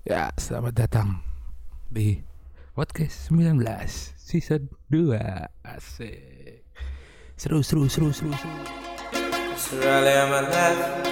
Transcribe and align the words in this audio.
Ya, 0.00 0.32
selamat 0.40 0.80
datang 0.80 1.20
di 1.92 2.24
podcast 2.72 3.28
19 3.28 3.60
season 4.16 4.72
2. 4.88 5.12
Asik. 5.60 6.64
Seru 7.36 7.60
seru 7.60 7.84
seru 7.84 8.08
seru 8.08 8.32
seru. 8.32 8.56
Surrounded 9.60 10.16
on 10.24 10.28
my 10.32 10.40
left, 10.48 11.04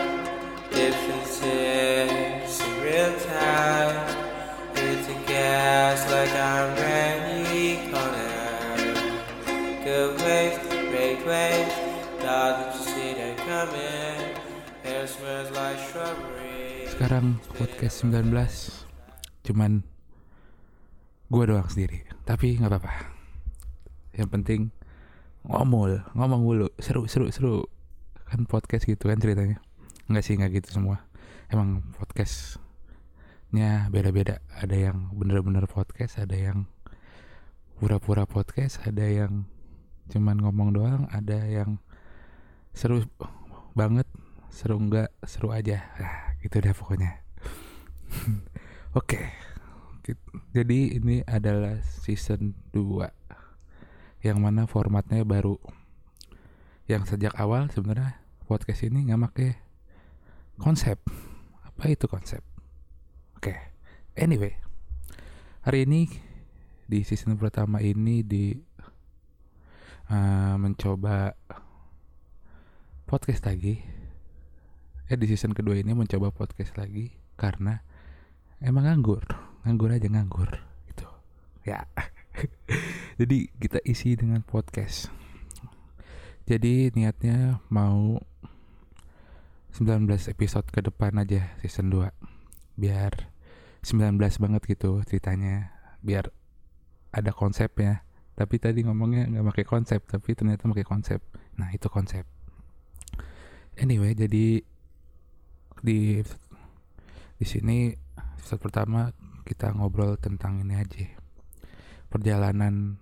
differences 0.73 2.65
in 2.65 2.73
real 2.81 3.13
time. 3.29 3.93
Hitting 4.73 5.21
gas 5.29 6.09
like 6.09 6.33
I'm 6.33 6.73
ready 6.81 7.93
corner. 7.93 8.73
Good 9.85 10.17
waves, 10.25 10.65
great 10.89 11.21
waves, 11.29 11.77
thought 12.25 12.57
that 12.57 12.73
you 12.73 12.85
see 12.89 13.13
that 13.21 13.37
coming. 13.45 14.33
Hair 14.81 15.05
smells 15.13 15.53
like 15.53 15.77
strawberry. 15.77 16.38
Sekarang 17.09 17.41
podcast 17.57 18.05
19 18.05 18.37
cuman 19.49 19.81
gue 21.33 21.45
doang 21.49 21.65
sendiri. 21.65 22.05
Tapi 22.29 22.61
nggak 22.61 22.69
apa-apa. 22.69 23.17
Yang 24.13 24.29
penting 24.29 24.61
ngomol, 25.41 26.05
ngomong 26.13 26.45
mulu, 26.45 26.69
seru 26.77 27.09
seru 27.09 27.33
seru. 27.33 27.65
Kan 28.29 28.45
podcast 28.45 28.85
gitu 28.85 29.09
kan 29.09 29.17
ceritanya. 29.17 29.57
Enggak 30.05 30.21
sih 30.21 30.37
nggak 30.37 30.61
gitu 30.61 30.69
semua. 30.69 31.09
Emang 31.49 31.81
podcastnya 31.97 33.89
beda-beda. 33.89 34.45
Ada 34.53 34.93
yang 34.93 35.09
bener-bener 35.17 35.65
podcast, 35.65 36.21
ada 36.21 36.37
yang 36.37 36.69
pura-pura 37.81 38.29
podcast, 38.29 38.85
ada 38.85 39.09
yang 39.09 39.49
cuman 40.13 40.45
ngomong 40.45 40.77
doang, 40.77 41.09
ada 41.09 41.41
yang 41.41 41.81
seru 42.77 43.01
banget, 43.73 44.05
seru 44.53 44.77
enggak, 44.77 45.09
seru 45.25 45.57
aja. 45.57 45.89
Gitu 46.43 46.57
deh 46.63 46.75
pokoknya. 46.75 47.23
Oke. 48.99 49.21
Kit- 50.03 50.33
Jadi 50.55 50.97
ini 50.97 51.21
adalah 51.27 51.79
season 51.83 52.55
2 52.73 53.11
yang 54.25 54.39
mana 54.43 54.67
formatnya 54.67 55.23
baru. 55.23 55.59
Yang 56.89 57.15
sejak 57.15 57.37
awal 57.37 57.69
sebenarnya 57.69 58.17
podcast 58.49 58.81
ini 58.89 59.09
nggak 59.11 59.21
pakai 59.29 59.51
konsep. 60.57 60.97
Apa 61.63 61.93
itu 61.93 62.09
konsep? 62.09 62.41
Oke. 63.37 63.55
Anyway, 64.19 64.57
hari 65.63 65.87
ini 65.87 66.11
di 66.89 67.05
season 67.05 67.37
pertama 67.39 67.79
ini 67.79 68.25
di 68.25 68.57
eh, 70.11 70.55
mencoba 70.59 71.37
podcast 73.07 73.45
lagi. 73.47 73.79
Eh 75.09 75.17
di 75.17 75.25
season 75.25 75.57
kedua 75.57 75.73
ini 75.73 75.97
mencoba 75.97 76.29
podcast 76.29 76.77
lagi 76.77 77.09
karena 77.41 77.81
emang 78.61 78.85
nganggur, 78.85 79.25
nganggur 79.65 79.89
aja 79.89 80.05
nganggur 80.05 80.53
gitu. 80.85 81.09
Ya. 81.65 81.89
Jadi 83.21 83.49
kita 83.57 83.81
isi 83.89 84.21
dengan 84.21 84.45
podcast. 84.45 85.09
Jadi 86.45 86.93
niatnya 86.93 87.65
mau 87.73 88.21
19 89.73 90.05
episode 90.29 90.69
ke 90.69 90.85
depan 90.85 91.17
aja 91.17 91.57
season 91.65 91.89
2 91.89 92.13
biar 92.77 93.33
19 93.81 94.13
banget 94.21 94.63
gitu 94.69 95.01
ceritanya 95.09 95.73
biar 96.05 96.29
ada 97.17 97.33
konsepnya 97.33 98.05
tapi 98.37 98.61
tadi 98.61 98.85
ngomongnya 98.85 99.25
nggak 99.29 99.47
pakai 99.57 99.65
konsep 99.65 100.01
tapi 100.05 100.37
ternyata 100.37 100.69
pakai 100.69 100.85
konsep 100.85 101.21
nah 101.57 101.69
itu 101.71 101.87
konsep 101.91 102.27
anyway 103.79 104.15
jadi 104.15 104.63
di 105.79 106.19
di 107.39 107.47
sini 107.47 107.95
episode 108.35 108.59
pertama 108.59 109.15
kita 109.47 109.71
ngobrol 109.71 110.19
tentang 110.19 110.61
ini 110.63 110.75
aja. 110.75 111.07
Perjalanan 112.09 112.99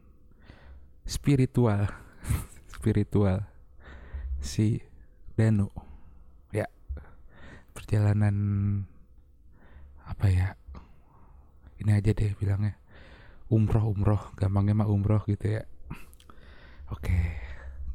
spiritual 1.06 1.88
spiritual 2.74 3.46
si 4.42 4.82
Danu. 5.38 5.72
Ya 6.52 6.68
perjalanan 7.72 8.36
apa 10.04 10.26
ya? 10.28 10.48
Ini 11.80 11.96
aja 11.96 12.12
deh 12.12 12.36
bilangnya. 12.36 12.76
Umroh 13.46 13.94
umroh 13.94 14.34
gampangnya 14.34 14.74
mah 14.84 14.90
umroh 14.90 15.22
gitu 15.24 15.60
ya. 15.60 15.64
Oke 16.92 17.46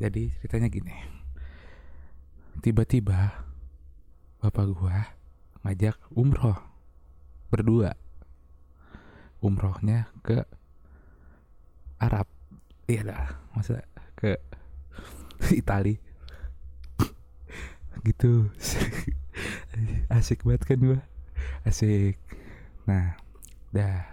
jadi 0.02 0.34
ceritanya 0.42 0.68
gini. 0.74 0.96
Tiba-tiba 2.66 3.51
bapak 4.42 4.74
gua 4.74 5.06
ngajak 5.62 5.94
umroh 6.18 6.58
berdua. 7.54 7.94
Umrohnya 9.38 10.10
ke 10.26 10.42
Arab. 12.02 12.26
Iya 12.90 13.06
dah 13.06 13.38
masa 13.54 13.86
ke 14.18 14.42
Itali. 15.62 16.02
Gitu. 18.08 18.50
Asik 20.18 20.42
banget 20.42 20.66
kan 20.66 20.80
gua? 20.82 21.00
Asik. 21.62 22.18
Nah 22.90 23.14
dah. 23.70 24.10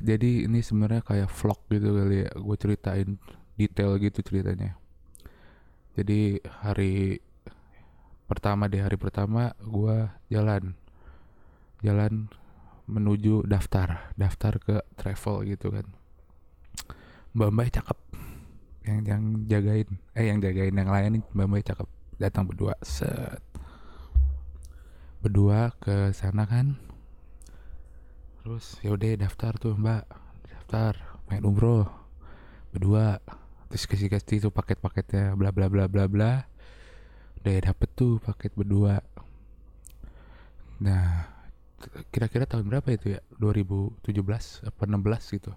Jadi 0.00 0.48
ini 0.48 0.64
sebenarnya 0.64 1.04
kayak 1.04 1.28
vlog 1.28 1.60
gitu 1.68 1.92
kali 1.92 2.24
ya. 2.24 2.30
Gue 2.32 2.56
ceritain 2.56 3.20
detail 3.60 4.00
gitu 4.00 4.24
ceritanya. 4.24 4.74
Jadi 5.94 6.42
hari 6.64 7.22
pertama 8.24 8.68
di 8.68 8.80
hari 8.80 8.96
pertama 8.96 9.52
gue 9.60 10.08
jalan. 10.32 10.72
Jalan 11.84 12.32
menuju 12.88 13.44
daftar. 13.44 14.12
Daftar 14.16 14.56
ke 14.60 14.76
travel 14.96 15.44
gitu 15.48 15.72
kan. 15.72 15.86
Mbak 17.36 17.50
mbak 17.52 17.68
cakep. 17.80 17.98
Yang 18.84 19.00
yang 19.08 19.22
jagain. 19.48 19.88
Eh 20.16 20.24
yang 20.28 20.38
jagain 20.40 20.74
yang 20.74 20.90
lain 20.90 21.20
mbak 21.36 21.46
mbak 21.48 21.64
cakep. 21.68 21.88
Datang 22.16 22.48
berdua 22.48 22.74
set. 22.80 23.40
Berdua 25.20 25.72
ke 25.80 26.12
sana 26.16 26.48
kan. 26.48 26.76
Terus 28.40 28.80
yaudah 28.80 29.20
daftar 29.20 29.56
tuh 29.60 29.76
mbak. 29.76 30.08
Daftar. 30.48 30.96
Main 31.28 31.44
umroh. 31.44 31.88
Berdua. 32.72 33.20
Terus 33.68 33.84
kasih 33.90 34.08
kasih 34.12 34.38
tuh 34.48 34.52
paket-paketnya 34.54 35.34
bla 35.34 35.50
bla 35.50 35.66
bla 35.66 35.90
bla 35.90 36.06
bla 36.06 36.53
udah 37.44 37.60
dapet 37.60 37.88
tuh 37.92 38.16
paket 38.24 38.56
berdua. 38.56 39.04
Nah 40.80 41.28
kira-kira 42.08 42.48
tahun 42.48 42.72
berapa 42.72 42.88
itu 42.96 43.12
ya? 43.12 43.20
2017 43.36 44.00
apa 44.64 44.82
16 44.88 45.36
gitu. 45.36 45.52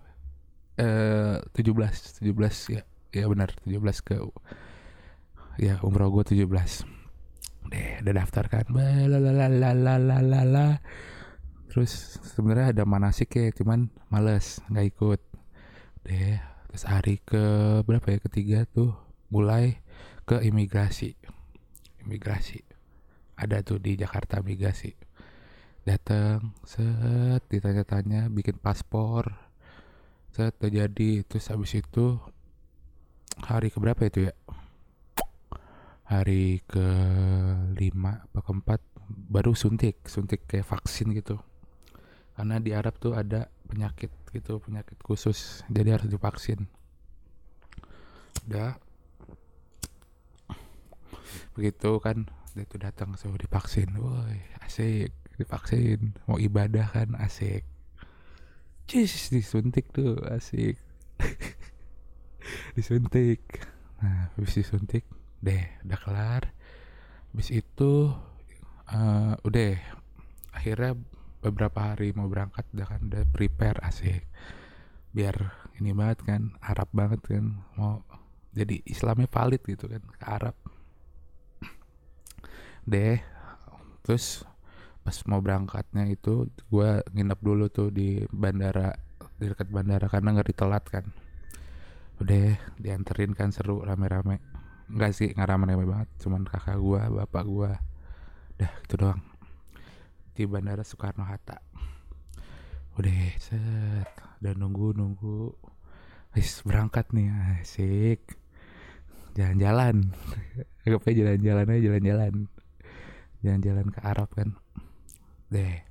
Eh 0.75 1.39
17 1.55 2.27
17 2.27 2.75
ya. 2.75 2.83
Ya 3.15 3.23
benar 3.31 3.55
17 3.63 4.03
ke 4.03 4.19
ya 5.57 5.79
umroh 5.81 6.11
gue 6.11 6.35
17 6.37 6.43
deh 7.67 7.99
udah 7.99 8.13
lah 8.15 9.99
lah 9.99 10.43
lah, 10.47 10.71
terus 11.67 12.15
sebenarnya 12.23 12.71
ada 12.71 12.83
manasik 12.87 13.35
ya 13.35 13.51
cuman 13.51 13.91
males 14.07 14.63
nggak 14.71 14.87
ikut. 14.91 15.19
Deh 16.07 16.39
terus 16.67 16.83
hari 16.87 17.19
ke 17.23 17.43
berapa 17.83 18.07
ya? 18.07 18.19
Ketiga 18.23 18.63
tuh 18.67 18.95
mulai 19.27 19.83
ke 20.23 20.39
imigrasi 20.43 21.15
imigrasi 22.07 22.63
ada 23.37 23.59
tuh 23.61 23.77
di 23.83 23.99
Jakarta 23.99 24.39
imigrasi 24.39 24.95
datang 25.87 26.51
set 26.67 27.47
ditanya-tanya 27.47 28.27
bikin 28.27 28.59
paspor. 28.59 29.31
Set 30.35 30.59
udah 30.59 30.83
jadi. 30.83 31.23
Terus 31.23 31.47
habis 31.47 31.71
itu 31.79 32.19
hari 33.39 33.71
ke 33.71 33.79
berapa 33.79 34.03
itu 34.03 34.27
ya? 34.27 34.35
Hari 36.11 36.59
ke 36.67 36.87
lima 37.79 38.27
apa 38.27 38.43
keempat 38.43 38.83
baru 39.07 39.55
suntik. 39.55 40.03
Suntik 40.11 40.43
kayak 40.43 40.67
vaksin 40.67 41.15
gitu. 41.15 41.39
Karena 42.35 42.59
di 42.59 42.75
Arab 42.75 42.99
tuh 42.99 43.15
ada 43.15 43.47
penyakit 43.71 44.11
gitu 44.35 44.59
penyakit 44.59 44.99
khusus. 44.99 45.63
Jadi 45.71 45.89
harus 45.95 46.11
divaksin. 46.11 46.67
Udah 48.43 48.75
begitu 51.53 51.99
kan 52.01 52.29
dia 52.57 52.65
tuh 52.65 52.81
datang 52.81 53.13
suruh 53.13 53.37
divaksin. 53.37 53.93
Woi 53.97 54.41
asik 54.65 55.13
divaksin. 55.37 56.17
Mau 56.25 56.41
ibadah 56.41 56.89
kan 56.89 57.13
asik. 57.21 57.61
Cis 58.89 59.29
disuntik 59.29 59.93
tuh 59.93 60.17
asik. 60.25 60.81
Disuntik. 62.75 63.61
Nah 64.01 64.33
habis 64.33 64.57
disuntik 64.57 65.05
deh 65.43 65.63
udah 65.85 65.99
kelar. 66.01 66.43
Habis 67.29 67.53
itu 67.53 68.09
eh, 68.89 69.33
udah 69.37 69.71
akhirnya 70.57 70.97
beberapa 71.45 71.93
hari 71.93 72.09
mau 72.17 72.25
berangkat 72.25 72.65
udah 72.73 72.87
kan 72.89 73.01
udah 73.05 73.23
prepare 73.29 73.77
asik. 73.85 74.25
Biar 75.13 75.53
ini 75.77 75.93
banget 75.93 76.25
kan 76.25 76.57
Arab 76.65 76.89
banget 76.89 77.21
kan 77.21 77.61
mau 77.77 78.01
jadi 78.57 78.81
Islamnya 78.89 79.29
valid 79.29 79.61
gitu 79.61 79.85
kan 79.85 80.01
ke 80.01 80.25
Arab 80.25 80.57
deh. 82.87 83.19
Terus 84.07 84.47
pas 85.03 85.15
mau 85.27 85.43
berangkatnya 85.43 86.07
itu 86.07 86.47
gue 86.71 86.89
nginep 87.11 87.39
dulu 87.39 87.67
tuh 87.67 87.91
di 87.91 88.23
bandara 88.31 88.95
di 89.39 89.47
dekat 89.47 89.67
bandara 89.69 90.07
karena 90.07 90.39
nggak 90.39 90.49
ditelat 90.55 90.83
kan. 90.87 91.05
Udah 92.23 92.57
dianterin 92.79 93.35
kan 93.35 93.51
seru 93.51 93.83
rame-rame. 93.83 94.39
Enggak 94.87 95.11
sih 95.13 95.35
nggak 95.35 95.47
rame-rame 95.51 95.83
banget 95.83 96.09
cuman 96.23 96.47
kakak 96.47 96.79
gue 96.79 97.01
bapak 97.23 97.43
gue 97.45 97.71
dah 98.57 98.71
itu 98.87 98.95
doang. 98.95 99.21
Di 100.33 100.47
bandara 100.47 100.81
Soekarno 100.87 101.27
Hatta. 101.27 101.59
Udah 102.95 103.35
set. 103.37 104.09
Udah 104.41 104.53
nunggu 104.55 104.95
nunggu. 104.95 105.53
Wis 106.33 106.63
berangkat 106.63 107.11
nih 107.11 107.29
asik. 107.61 108.23
Jalan-jalan. 109.37 110.15
Anggap 110.87 111.03
aja 111.03 111.13
jalan-jalan 111.21 111.65
aja 111.67 111.81
jalan-jalan 111.83 112.33
jalan-jalan 113.47 113.87
ke 113.87 113.99
Arab 114.03 114.27
kan. 114.35 114.59
Deh 115.47 115.87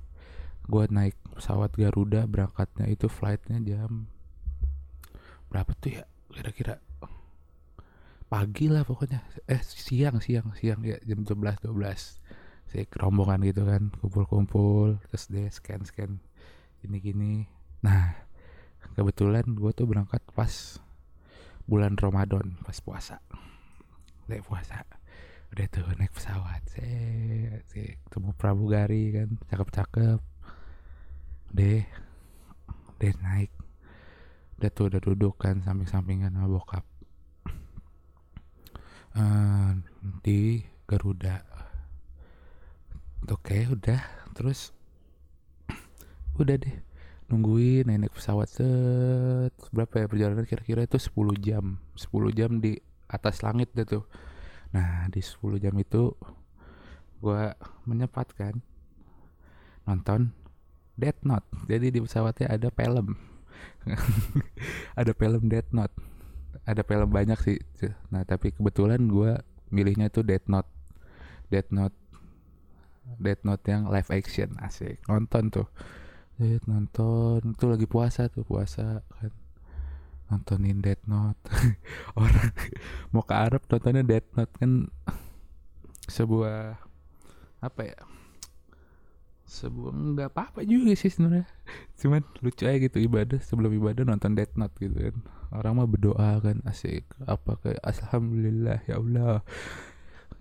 gue 0.67 0.83
naik 0.93 1.15
pesawat 1.33 1.73
Garuda 1.73 2.27
berangkatnya 2.29 2.91
itu 2.91 3.07
flightnya 3.07 3.57
jam 3.63 4.11
berapa 5.49 5.71
tuh 5.79 5.97
ya 5.97 6.05
kira-kira? 6.29 6.77
Pagi 8.27 8.69
lah 8.69 8.85
pokoknya. 8.85 9.23
Eh 9.49 9.63
siang 9.65 10.21
siang 10.21 10.53
siang 10.53 10.85
ya 10.85 11.01
jam 11.01 11.25
12 11.25 11.65
12 11.65 11.73
saya 12.67 12.83
rombongan 12.99 13.47
gitu 13.47 13.63
kan 13.63 13.87
kumpul-kumpul 13.95 14.99
terus 15.07 15.31
deh 15.31 15.47
scan 15.47 15.87
scan 15.87 16.19
gini 16.83 16.97
gini 16.99 17.33
nah 17.79 18.11
kebetulan 18.91 19.47
gue 19.55 19.71
tuh 19.71 19.87
berangkat 19.87 20.19
pas 20.35 20.75
bulan 21.67 21.99
Ramadan 21.99 22.59
pas 22.63 22.79
puasa. 22.83 23.19
Naik 24.27 24.43
puasa 24.43 24.83
udah 25.53 25.65
tuh 25.71 25.87
naik 25.95 26.13
pesawat. 26.13 26.61
Saya 26.67 27.61
ketemu 28.07 28.31
pramugari 28.35 29.03
kan 29.15 29.29
cakep-cakep. 29.47 30.19
Deh 31.55 31.83
deh 32.97 33.13
naik. 33.23 33.51
Udah 34.57 34.69
tuh 34.73 34.89
udah 34.89 35.01
duduk 35.01 35.37
kan 35.37 35.61
samping-sampingan 35.63 36.33
sama 36.33 36.49
bokap. 36.49 36.85
Eh, 39.17 39.71
di 40.25 40.61
Garuda. 40.85 41.41
Oke 43.31 43.65
udah. 43.71 44.01
Terus 44.35 44.75
udah 46.41 46.57
deh. 46.59 46.75
Nungguin 47.27 47.87
naik 47.87 48.15
pesawat 48.15 48.47
set. 48.51 49.53
Berapa 49.71 50.03
ya 50.03 50.07
perjalanan 50.07 50.47
kira-kira? 50.47 50.83
Itu 50.83 50.99
10 50.99 51.35
jam. 51.39 51.79
10 51.95 52.31
jam 52.35 52.61
di 52.61 52.79
atas 53.07 53.39
langit 53.39 53.71
deh 53.71 53.87
tuh 53.87 54.03
nah 54.71 55.07
di 55.07 55.23
10 55.23 55.63
jam 55.63 55.75
itu 55.79 56.13
gua 57.23 57.55
menyempatkan 57.87 58.61
nonton 59.87 60.35
Death 60.97 61.21
Note. 61.21 61.45
Jadi 61.69 61.93
di 61.93 61.99
pesawatnya 62.01 62.49
ada 62.49 62.73
film. 62.73 63.15
Ada 64.99 65.13
film 65.13 65.49
Death 65.49 65.69
Note. 65.71 65.93
Ada 66.65 66.81
film 66.83 67.09
banyak 67.09 67.37
sih. 67.39 67.57
Nah 68.09 68.25
tapi 68.25 68.51
kebetulan 68.51 69.05
gua 69.05 69.45
milihnya 69.69 70.09
tuh 70.09 70.25
Death 70.25 70.49
Note. 70.49 70.67
Death 71.53 71.69
Note 71.69 71.95
Death 73.15 73.47
Note 73.47 73.63
yang 73.69 73.87
live 73.87 74.09
action. 74.11 74.57
Asik. 74.59 74.99
Nonton 75.07 75.53
tuh. 75.53 75.67
Nonton. 76.67 77.55
Itu 77.55 77.65
lagi 77.71 77.87
puasa 77.87 78.27
tuh 78.27 78.43
puasa 78.43 79.05
kan 79.21 79.31
nontonin 80.27 80.79
Death 80.83 81.03
Note. 81.07 81.39
Orang 82.19 82.51
mau 83.11 83.23
ke 83.23 83.33
Arab 83.35 83.63
nontonnya 83.67 84.03
Death 84.03 84.29
Note 84.35 84.53
kan 84.59 84.71
sebuah 86.07 86.79
apa 87.57 87.81
ya 87.83 87.99
sebuah 89.47 89.91
nggak 89.95 90.29
apa-apa 90.35 90.67
juga 90.67 90.91
sih 90.99 91.07
sebenarnya. 91.07 91.47
Cuman 91.95 92.21
lucu 92.43 92.67
aja 92.67 92.77
gitu 92.77 92.99
ibadah 92.99 93.39
sebelum 93.39 93.71
ibadah 93.71 94.03
nonton 94.03 94.35
Death 94.35 94.59
Note 94.59 94.75
gitu 94.75 95.11
kan. 95.11 95.15
Orang 95.55 95.79
mah 95.79 95.87
berdoa 95.87 96.43
kan 96.43 96.59
asik. 96.67 97.07
Apa 97.23 97.55
kayak 97.63 97.79
alhamdulillah 97.79 98.83
ya 98.83 98.99
Allah. 98.99 99.41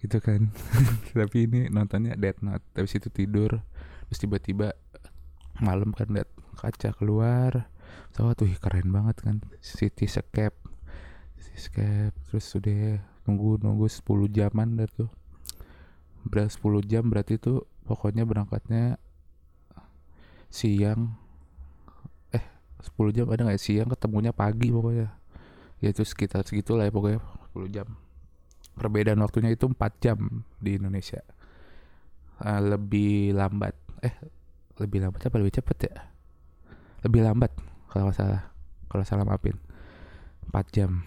Gitu 0.03 0.19
kan. 0.19 0.51
Tapi 1.17 1.47
ini 1.47 1.71
nontonnya 1.71 2.19
Death 2.19 2.43
Note. 2.43 2.67
Tapi 2.75 2.87
situ 2.91 3.09
tidur 3.15 3.63
terus 4.07 4.23
tiba-tiba 4.23 4.71
malam 5.59 5.91
kan 5.91 6.07
liat 6.11 6.31
kaca 6.55 6.95
keluar 6.95 7.67
tahu 8.17 8.33
tuh 8.33 8.49
keren 8.61 8.89
banget 8.93 9.17
kan. 9.21 9.37
Cityscape 9.61 10.57
cityscape 11.57 12.17
terus 12.29 12.45
sudah 12.45 13.01
nunggu 13.25 13.61
nunggu 13.65 13.89
10 13.89 14.29
jaman 14.29 14.77
dah 14.77 14.89
tuh. 14.89 15.11
Berarti 16.29 16.61
10 16.61 16.85
jam 16.85 17.05
berarti 17.09 17.41
tuh 17.41 17.65
pokoknya 17.89 18.29
berangkatnya 18.29 19.01
siang. 20.53 21.17
Eh 22.33 22.45
10 22.85 23.17
jam 23.17 23.25
ada 23.33 23.49
nggak 23.49 23.57
ya? 23.57 23.63
siang 23.63 23.89
ketemunya 23.89 24.37
pagi 24.37 24.69
pokoknya. 24.69 25.09
Ya 25.81 25.89
itu 25.93 26.05
sekitar 26.05 26.45
segitulah 26.45 26.85
ya 26.85 26.93
pokoknya 26.93 27.21
10 27.53 27.69
jam. 27.73 27.89
Perbedaan 28.77 29.21
waktunya 29.25 29.53
itu 29.57 29.65
4 29.65 30.05
jam 30.05 30.45
di 30.61 30.77
Indonesia. 30.77 31.25
Eh, 32.45 32.61
lebih 32.61 33.33
lambat. 33.33 33.73
Eh 34.05 34.13
lebih 34.77 35.09
lambat 35.09 35.25
apa? 35.25 35.37
Lebih 35.41 35.57
cepet 35.57 35.79
ya? 35.89 35.97
Lebih 37.01 37.25
lambat 37.25 37.76
kalau 38.01 38.15
salah 38.15 38.43
kalau 38.87 39.05
salah 39.05 39.25
maafin 39.27 39.57
4 40.51 40.75
jam. 40.75 41.03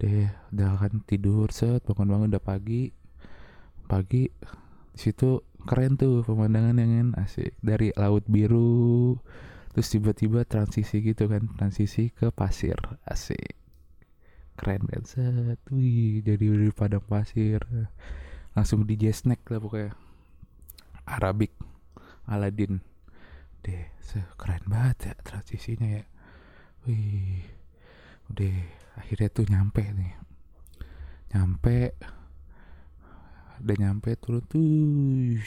Deh 0.00 0.32
udah 0.54 0.80
kan 0.80 1.04
tidur 1.04 1.52
set 1.52 1.84
bangun-bangun 1.84 2.32
udah 2.32 2.42
pagi. 2.42 2.94
Pagi 3.84 4.30
di 4.90 4.98
situ 4.98 5.44
keren 5.68 6.00
tuh 6.00 6.24
pemandangan 6.24 6.80
yang 6.80 6.90
kan 6.90 7.08
asik. 7.26 7.52
Dari 7.60 7.92
laut 7.94 8.24
biru 8.26 9.18
terus 9.70 9.86
tiba-tiba 9.92 10.42
transisi 10.42 10.98
gitu 10.98 11.30
kan 11.30 11.46
transisi 11.54 12.10
ke 12.10 12.32
pasir 12.32 12.78
asik. 13.06 13.54
Keren 14.56 14.88
kan 14.88 15.04
set. 15.04 15.60
Wih 15.68 16.24
jadi 16.24 16.40
dari 16.40 16.72
padang 16.72 17.04
pasir. 17.04 17.60
Langsung 18.56 18.88
DJ 18.88 19.14
snack 19.14 19.44
lah 19.52 19.60
pokoknya. 19.60 19.92
Arabik 21.06 21.52
Aladin 22.30 22.89
deh 23.60 23.84
se 24.00 24.18
keren 24.40 24.64
banget 24.66 24.96
ya 25.10 25.14
transisinya 25.20 25.88
ya. 26.00 26.04
Wih 26.88 27.44
udah 28.32 28.56
akhirnya 29.00 29.28
tuh 29.28 29.44
nyampe 29.48 29.82
nih. 29.84 30.12
Nyampe 31.36 31.76
udah 33.60 33.76
nyampe 33.76 34.10
turun 34.16 34.44
tuh. 34.48 35.38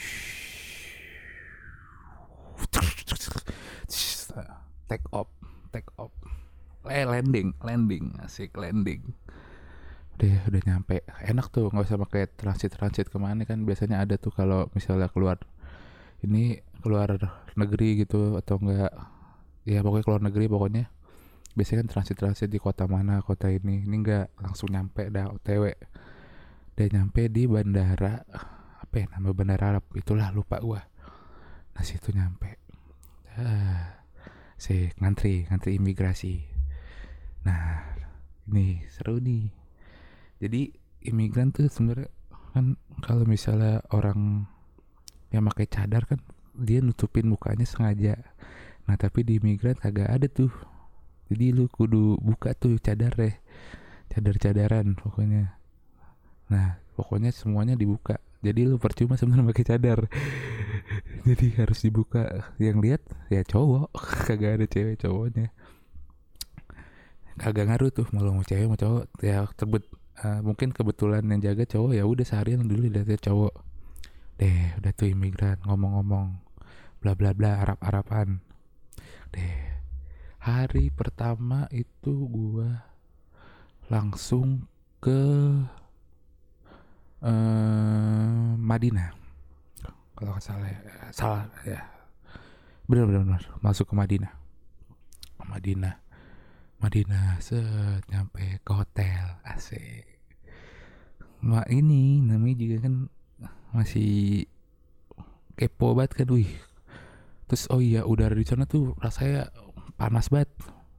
Take 4.84 5.06
off 5.10 5.30
take 5.74 5.90
off. 5.98 6.14
Eh 6.86 7.02
landing 7.02 7.56
landing 7.64 8.14
asik 8.22 8.54
landing. 8.54 9.02
Udah 10.14 10.46
udah 10.46 10.62
nyampe. 10.62 11.02
Enak 11.26 11.50
tuh 11.50 11.66
nggak 11.72 11.90
usah 11.90 11.98
pakai 11.98 12.30
transit 12.30 12.70
transit 12.70 13.10
ke 13.10 13.18
mana 13.18 13.42
kan. 13.42 13.66
Biasanya 13.66 13.98
ada 13.98 14.14
tuh 14.14 14.30
kalau 14.30 14.70
misalnya 14.70 15.10
keluar 15.10 15.42
ini 16.24 16.58
keluar 16.80 17.16
negeri 17.56 18.04
gitu 18.04 18.36
atau 18.36 18.60
enggak 18.60 18.92
ya 19.64 19.80
pokoknya 19.80 20.04
keluar 20.04 20.22
negeri 20.24 20.46
pokoknya. 20.48 20.84
Biasanya 21.54 21.86
kan 21.86 21.88
transit 21.88 22.16
transit 22.18 22.48
di 22.50 22.58
kota 22.58 22.84
mana 22.90 23.22
kota 23.22 23.48
ini. 23.48 23.86
Ini 23.86 23.96
enggak 23.96 24.26
langsung 24.40 24.72
nyampe 24.74 25.08
dah 25.08 25.30
otw 25.30 25.70
udah 26.74 26.88
nyampe 26.90 27.30
di 27.30 27.46
bandara 27.46 28.26
apa 28.82 28.94
ya 28.98 29.06
nama 29.14 29.30
bandara 29.30 29.78
Arab? 29.78 29.84
Itulah 29.94 30.34
lupa 30.34 30.58
gua. 30.58 30.82
Nah 31.74 31.84
situ 31.86 32.10
nyampe. 32.10 32.58
Ah, 33.38 34.02
si 34.58 34.90
ngantri 34.98 35.46
ngantri 35.46 35.78
imigrasi. 35.78 36.42
Nah 37.46 37.94
ini 38.50 38.82
seru 38.90 39.22
nih. 39.22 39.50
Jadi 40.42 40.74
imigran 41.06 41.54
tuh 41.54 41.70
sebenarnya 41.70 42.10
kan 42.54 42.78
kalau 43.02 43.26
misalnya 43.26 43.82
orang 43.90 44.50
yang 45.34 45.50
pakai 45.50 45.66
cadar 45.66 46.06
kan 46.06 46.22
dia 46.54 46.78
nutupin 46.78 47.26
mukanya 47.26 47.66
sengaja. 47.66 48.14
Nah 48.86 48.94
tapi 48.94 49.26
di 49.26 49.42
imigran 49.42 49.74
kagak 49.74 50.06
ada 50.06 50.30
tuh. 50.30 50.54
Jadi 51.26 51.50
lu 51.50 51.66
kudu 51.66 52.22
buka 52.22 52.54
tuh 52.54 52.78
cadar 52.78 53.10
deh. 53.18 53.34
Cadar-cadaran 54.14 54.94
pokoknya. 54.94 55.58
Nah 56.46 56.78
pokoknya 56.94 57.34
semuanya 57.34 57.74
dibuka. 57.74 58.22
Jadi 58.44 58.70
lu 58.70 58.78
percuma 58.78 59.18
sebenarnya 59.18 59.50
pakai 59.50 59.66
cadar. 59.66 59.98
Jadi 61.26 61.46
harus 61.58 61.82
dibuka. 61.82 62.54
Yang 62.62 62.76
lihat 62.84 63.02
ya 63.34 63.42
cowok. 63.42 63.90
Kagak 64.30 64.62
ada 64.62 64.66
cewek 64.70 65.02
cowoknya. 65.02 65.50
Kagak 67.34 67.66
ngaruh 67.66 67.90
tuh 67.90 68.06
mau 68.14 68.22
mau 68.30 68.46
cewek 68.46 68.70
mau 68.70 68.78
cowok. 68.78 69.10
Ya 69.24 69.42
terbet 69.58 69.82
uh, 70.22 70.38
mungkin 70.44 70.70
kebetulan 70.70 71.26
yang 71.26 71.40
jaga 71.42 71.66
cowok 71.66 71.98
ya 71.98 72.04
udah 72.06 72.22
seharian 72.22 72.62
dulu 72.62 72.86
lihatnya 72.86 73.18
cowok 73.18 73.73
deh 74.40 74.74
udah 74.80 74.92
tuh 74.94 75.10
imigran 75.10 75.58
ngomong-ngomong 75.62 76.42
bla 76.98 77.12
bla 77.14 77.30
bla 77.36 77.62
Arab 77.62 77.78
Araban 77.84 78.42
deh 79.30 79.54
hari 80.42 80.90
pertama 80.90 81.70
itu 81.70 82.28
gua 82.28 82.84
langsung 83.88 84.68
ke 85.00 85.20
uh, 87.20 88.52
Madinah. 88.56 89.12
Kalau 90.14 90.30
nggak 90.36 90.44
salah 90.44 90.68
ya. 90.70 90.80
salah 91.12 91.44
ya. 91.66 91.80
Benar 92.88 93.08
benar 93.08 93.22
benar 93.26 93.44
masuk 93.60 93.92
ke 93.92 93.94
Madinah. 93.96 94.32
Madinah 95.44 96.04
Madinah 96.80 97.40
set 97.40 98.04
nyampe 98.12 98.60
ke 98.60 98.72
hotel 98.72 99.40
asik. 99.44 100.04
Nah 101.44 101.64
ini 101.72 102.20
namanya 102.20 102.56
juga 102.60 102.76
kan 102.88 103.08
masih 103.74 104.46
kepo 105.58 105.98
banget 105.98 106.22
kan 106.22 106.28
wih. 106.30 106.48
Terus 107.50 107.66
oh 107.68 107.82
iya 107.82 108.06
udara 108.06 108.38
di 108.38 108.46
sana 108.46 108.64
tuh 108.64 108.94
rasanya 109.02 109.50
panas 109.98 110.30
banget. 110.30 110.50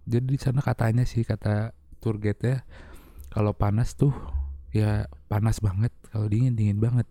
Jadi 0.06 0.36
di 0.36 0.40
sana 0.40 0.60
katanya 0.62 1.08
sih 1.08 1.24
kata 1.24 1.74
tour 2.04 2.22
guide 2.22 2.44
ya 2.44 2.58
kalau 3.34 3.56
panas 3.58 3.98
tuh 3.98 4.14
ya 4.70 5.10
panas 5.32 5.64
banget 5.64 5.90
kalau 6.12 6.28
dingin 6.28 6.54
dingin 6.54 6.78
banget. 6.78 7.08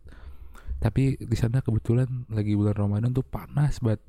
Tapi 0.79 1.17
di 1.17 1.37
sana 1.41 1.65
kebetulan 1.65 2.29
lagi 2.29 2.53
bulan 2.53 2.77
Ramadan 2.77 3.11
tuh 3.17 3.25
panas 3.25 3.81
banget. 3.81 4.05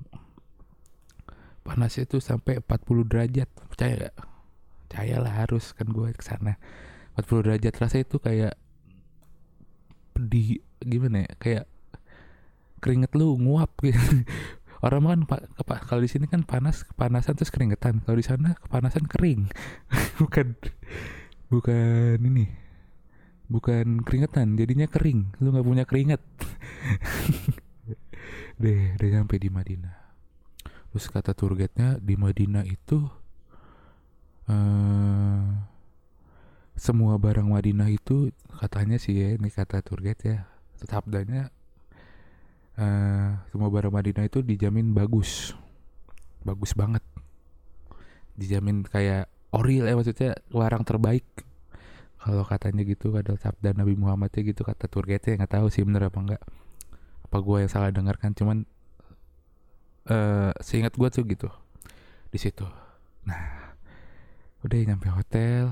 Panasnya 1.65 2.05
tuh 2.05 2.21
sampai 2.21 2.61
40 2.61 3.09
derajat 3.09 3.49
percaya 3.49 4.11
gak? 4.11 4.15
percaya 4.85 5.17
lah 5.17 5.33
harus 5.43 5.73
kan 5.73 5.89
gue 5.89 6.13
ke 6.13 6.21
sana. 6.21 6.61
40 7.17 7.47
derajat 7.47 7.73
rasanya 7.73 8.05
itu 8.05 8.17
kayak 8.21 8.55
di 10.15 10.61
gimana 10.85 11.25
ya 11.25 11.31
kayak 11.41 11.65
keringet 12.85 13.11
lu 13.17 13.33
nguap 13.41 13.73
gitu. 13.81 13.97
Orang 14.85 15.09
kan 15.09 15.25
kalau 15.65 16.05
di 16.05 16.09
sini 16.11 16.29
kan 16.29 16.45
panas 16.45 16.85
kepanasan 16.85 17.33
terus 17.33 17.49
keringetan. 17.49 18.05
Kalau 18.05 18.21
di 18.21 18.25
sana 18.25 18.53
kepanasan 18.53 19.09
kering. 19.09 19.49
Bukan 20.21 20.53
bukan 21.49 22.21
ini. 22.21 22.45
Bukan 23.49 24.05
keringetan 24.05 24.53
jadinya 24.53 24.85
kering. 24.85 25.33
Lu 25.41 25.49
nggak 25.49 25.65
punya 25.65 25.83
keringet. 25.89 26.21
Deh 28.61 28.93
udah 28.93 29.09
nyampe 29.09 29.41
di 29.41 29.49
Madinah. 29.49 29.97
Terus 30.93 31.09
kata 31.09 31.33
tour 31.33 31.57
di 31.57 32.15
Madinah 32.15 32.63
itu 32.69 33.09
eh 34.45 35.49
semua 36.75 37.17
barang 37.17 37.49
Madinah 37.49 37.89
itu 37.89 38.29
katanya 38.61 38.99
sih 38.99 39.15
ya 39.17 39.33
ini 39.33 39.49
kata 39.49 39.81
tour 39.81 40.03
ya 40.03 40.54
sabdanya 40.83 41.47
eh 42.75 43.31
semua 43.55 43.71
barang 43.71 43.93
Madinah 43.95 44.27
itu 44.27 44.43
dijamin 44.43 44.91
bagus. 44.91 45.55
Bagus 46.43 46.75
banget. 46.75 47.01
Dijamin 48.35 48.83
kayak 48.83 49.31
oril 49.55 49.87
ya 49.87 49.95
maksudnya 49.95 50.35
barang 50.51 50.83
terbaik. 50.83 51.23
Kalau 52.19 52.43
katanya 52.43 52.83
gitu 52.83 53.15
ada 53.15 53.37
sabda 53.39 53.77
Nabi 53.77 53.95
Muhammadnya 53.95 54.41
gitu 54.43 54.65
kata 54.65 54.89
ya 54.89 55.35
nggak 55.39 55.61
tahu 55.61 55.69
sih 55.69 55.85
bener 55.85 56.09
apa 56.09 56.19
enggak 56.19 56.43
apa 57.25 57.37
gue 57.37 57.57
yang 57.61 57.71
salah 57.71 57.93
dengarkan 57.93 58.33
cuman 58.33 58.65
eh 60.09 60.51
seingat 60.57 60.97
gue 60.97 61.09
tuh 61.13 61.23
gitu 61.25 61.49
di 62.33 62.37
situ. 62.41 62.65
Nah 63.29 63.77
udah 64.65 64.77
nyampe 64.83 65.07
hotel 65.13 65.71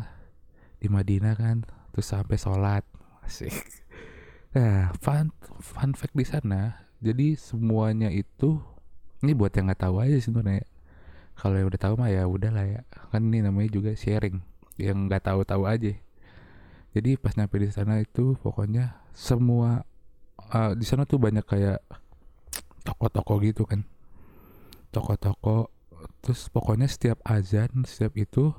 di 0.77 0.88
Madinah 0.88 1.33
kan 1.33 1.65
terus 1.91 2.07
sampai 2.07 2.38
sholat. 2.38 2.86
Asik 3.25 3.82
nah 4.53 4.93
fun 5.01 5.33
fun 5.62 5.98
fact 5.98 6.13
di 6.13 6.25
sana 6.25 6.86
jadi 7.01 7.33
semuanya 7.36 8.13
itu 8.13 8.62
ini 9.25 9.33
buat 9.33 9.51
yang 9.57 9.67
nggak 9.67 9.81
tahu 9.89 9.98
aja 10.00 10.17
sebenarnya 10.22 10.65
kalau 11.33 11.57
yang 11.57 11.67
udah 11.69 11.81
tahu 11.81 11.93
mah 11.98 12.10
ya 12.13 12.24
udah 12.29 12.51
lah 12.53 12.65
ya. 12.65 12.81
Kan 13.10 13.29
ini 13.29 13.45
namanya 13.45 13.69
juga 13.74 13.91
sharing 13.98 14.41
yang 14.77 15.10
nggak 15.10 15.25
tahu 15.25 15.41
tahu 15.45 15.65
aja. 15.65 15.93
Jadi 16.93 17.17
pas 17.17 17.33
nyampe 17.33 17.57
di 17.57 17.74
sana 17.74 18.01
itu 18.01 18.38
pokoknya 18.41 19.01
semua 19.17 19.86
eh, 20.53 20.72
di 20.77 20.86
sana 20.86 21.10
tuh 21.10 21.17
banyak 21.17 21.45
kayak 21.45 21.81
toko-toko 22.86 23.41
gitu 23.41 23.65
kan. 23.65 23.86
Toko-toko 24.93 25.74
terus 26.22 26.51
pokoknya 26.51 26.86
setiap 26.86 27.24
azan 27.24 27.88
setiap 27.88 28.13
itu 28.19 28.51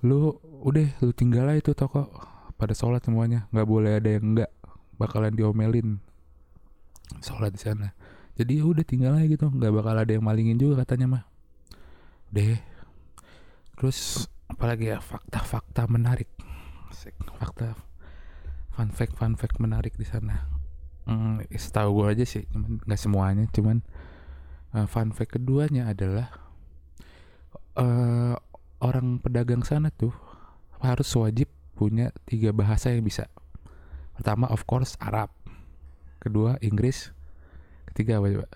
lu 0.00 0.40
udah 0.64 0.96
lu 1.04 1.12
tinggal 1.12 1.44
aja 1.44 1.60
itu 1.60 1.72
toko 1.76 2.08
pada 2.60 2.76
sholat 2.76 3.00
semuanya. 3.00 3.48
Nggak 3.48 3.68
boleh 3.68 3.92
ada 3.96 4.08
yang 4.12 4.36
enggak 4.36 4.52
bakalan 5.00 5.32
diomelin 5.32 5.96
sholat 7.24 7.56
di 7.56 7.60
sana. 7.64 7.96
Jadi 8.36 8.60
ya 8.60 8.64
udah 8.68 8.84
tinggal 8.84 9.16
aja 9.16 9.24
gitu. 9.24 9.48
Nggak 9.48 9.72
bakal 9.72 9.96
ada 9.96 10.12
yang 10.12 10.24
malingin 10.24 10.60
juga 10.60 10.84
katanya 10.84 11.08
mah. 11.08 11.24
Deh. 12.28 12.60
Terus 13.80 14.28
apalagi 14.52 14.92
ya? 14.92 15.00
Fakta-fakta 15.00 15.88
menarik. 15.88 16.28
Fakta 17.40 17.72
fun 18.80 18.92
fact 18.96 19.16
fun 19.16 19.34
fact 19.36 19.56
menarik 19.60 19.96
di 19.96 20.04
sana. 20.08 20.48
Hmm, 21.04 21.42
setahu 21.52 22.00
gue 22.00 22.06
aja 22.16 22.24
sih 22.24 22.44
cuman 22.48 22.80
nggak 22.86 23.00
semuanya 23.00 23.44
cuman 23.50 23.82
uh, 24.76 24.86
fun 24.86 25.10
fact 25.10 25.36
keduanya 25.36 25.90
adalah 25.90 26.30
eh 27.76 28.36
orang 28.80 29.20
pedagang 29.20 29.66
sana 29.66 29.92
tuh 29.92 30.14
harus 30.80 31.08
wajib 31.18 31.50
punya 31.80 32.12
tiga 32.28 32.52
bahasa 32.52 32.92
yang 32.92 33.00
bisa. 33.00 33.32
Pertama 34.12 34.52
of 34.52 34.68
course 34.68 35.00
Arab. 35.00 35.32
Kedua 36.20 36.60
Inggris. 36.60 37.08
Ketiga 37.88 38.20
apa 38.20 38.28
coba? 38.28 38.48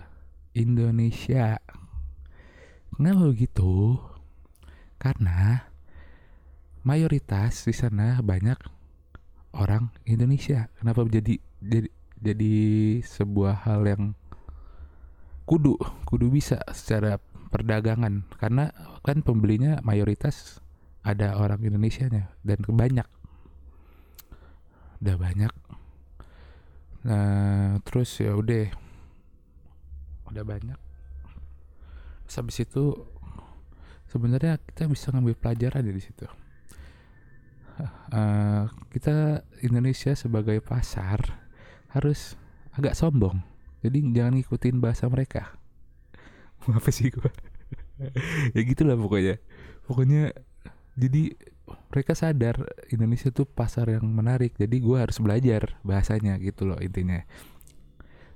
Indonesia. 0.53 1.57
Kenapa 2.93 3.25
begitu? 3.25 3.97
Karena 5.01 5.65
mayoritas 6.85 7.65
di 7.65 7.73
sana 7.73 8.21
banyak 8.21 8.61
orang 9.57 9.89
Indonesia. 10.05 10.69
Kenapa 10.77 11.01
jadi 11.09 11.41
jadi 11.65 11.89
jadi 12.21 12.55
sebuah 13.01 13.65
hal 13.65 13.89
yang 13.89 14.03
kudu 15.49 15.81
kudu 16.05 16.29
bisa 16.29 16.61
secara 16.77 17.17
perdagangan? 17.49 18.21
Karena 18.37 18.69
kan 19.01 19.25
pembelinya 19.25 19.81
mayoritas 19.81 20.61
ada 21.05 21.37
orang 21.37 21.61
Indonesia 21.61 22.09
nya 22.09 22.33
dan 22.41 22.61
banyak 22.65 23.05
udah 25.01 25.15
banyak. 25.19 25.53
Nah 27.05 27.79
terus 27.83 28.09
ya 28.19 28.35
udah. 28.35 28.71
Udah 30.31 30.43
banyak. 30.43 30.79
Terus 32.25 32.35
habis 32.41 32.57
itu 32.61 32.93
sebenarnya 34.09 34.57
kita 34.57 34.89
bisa 34.89 35.13
ngambil 35.13 35.37
pelajaran 35.37 35.85
dari 35.85 36.01
situ. 36.01 36.25
Eh, 38.15 38.63
kita 38.95 39.43
Indonesia 39.59 40.15
sebagai 40.15 40.63
pasar 40.63 41.19
harus 41.91 42.39
agak 42.71 42.95
sombong. 42.95 43.43
Jadi 43.83 44.01
jangan 44.15 44.39
ngikutin 44.39 44.79
bahasa 44.79 45.11
mereka. 45.11 45.59
Apa 46.77 46.89
sih 46.89 47.11
gua. 47.11 47.29
Ya 48.51 48.61
gitulah 48.67 48.99
pokoknya. 48.99 49.39
Pokoknya 49.87 50.35
jadi 50.99 51.31
mereka 51.89 52.13
sadar 52.13 52.61
Indonesia 52.93 53.29
tuh 53.33 53.47
pasar 53.47 53.89
yang 53.89 54.05
menarik 54.05 54.53
jadi 54.57 54.75
gua 54.83 55.07
harus 55.07 55.17
belajar 55.17 55.77
bahasanya 55.81 56.37
gitu 56.41 56.69
loh 56.69 56.79
intinya. 56.81 57.25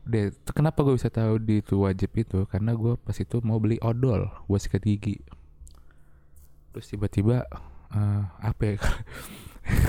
Deh 0.10 0.34
kenapa 0.58 0.82
gue 0.82 0.98
bisa 0.98 1.14
tahu 1.14 1.38
di 1.38 1.62
itu 1.62 1.86
wajib 1.86 2.10
itu? 2.18 2.50
Karena 2.50 2.74
gue 2.74 2.98
pas 2.98 3.14
itu 3.14 3.38
mau 3.46 3.62
beli 3.62 3.78
odol 3.84 4.26
buat 4.50 4.58
sikat 4.58 4.82
gigi. 4.82 5.22
Terus 6.74 6.86
tiba-tiba 6.90 7.46
eh, 7.94 8.24
apa 8.42 8.62
ya? 8.64 8.78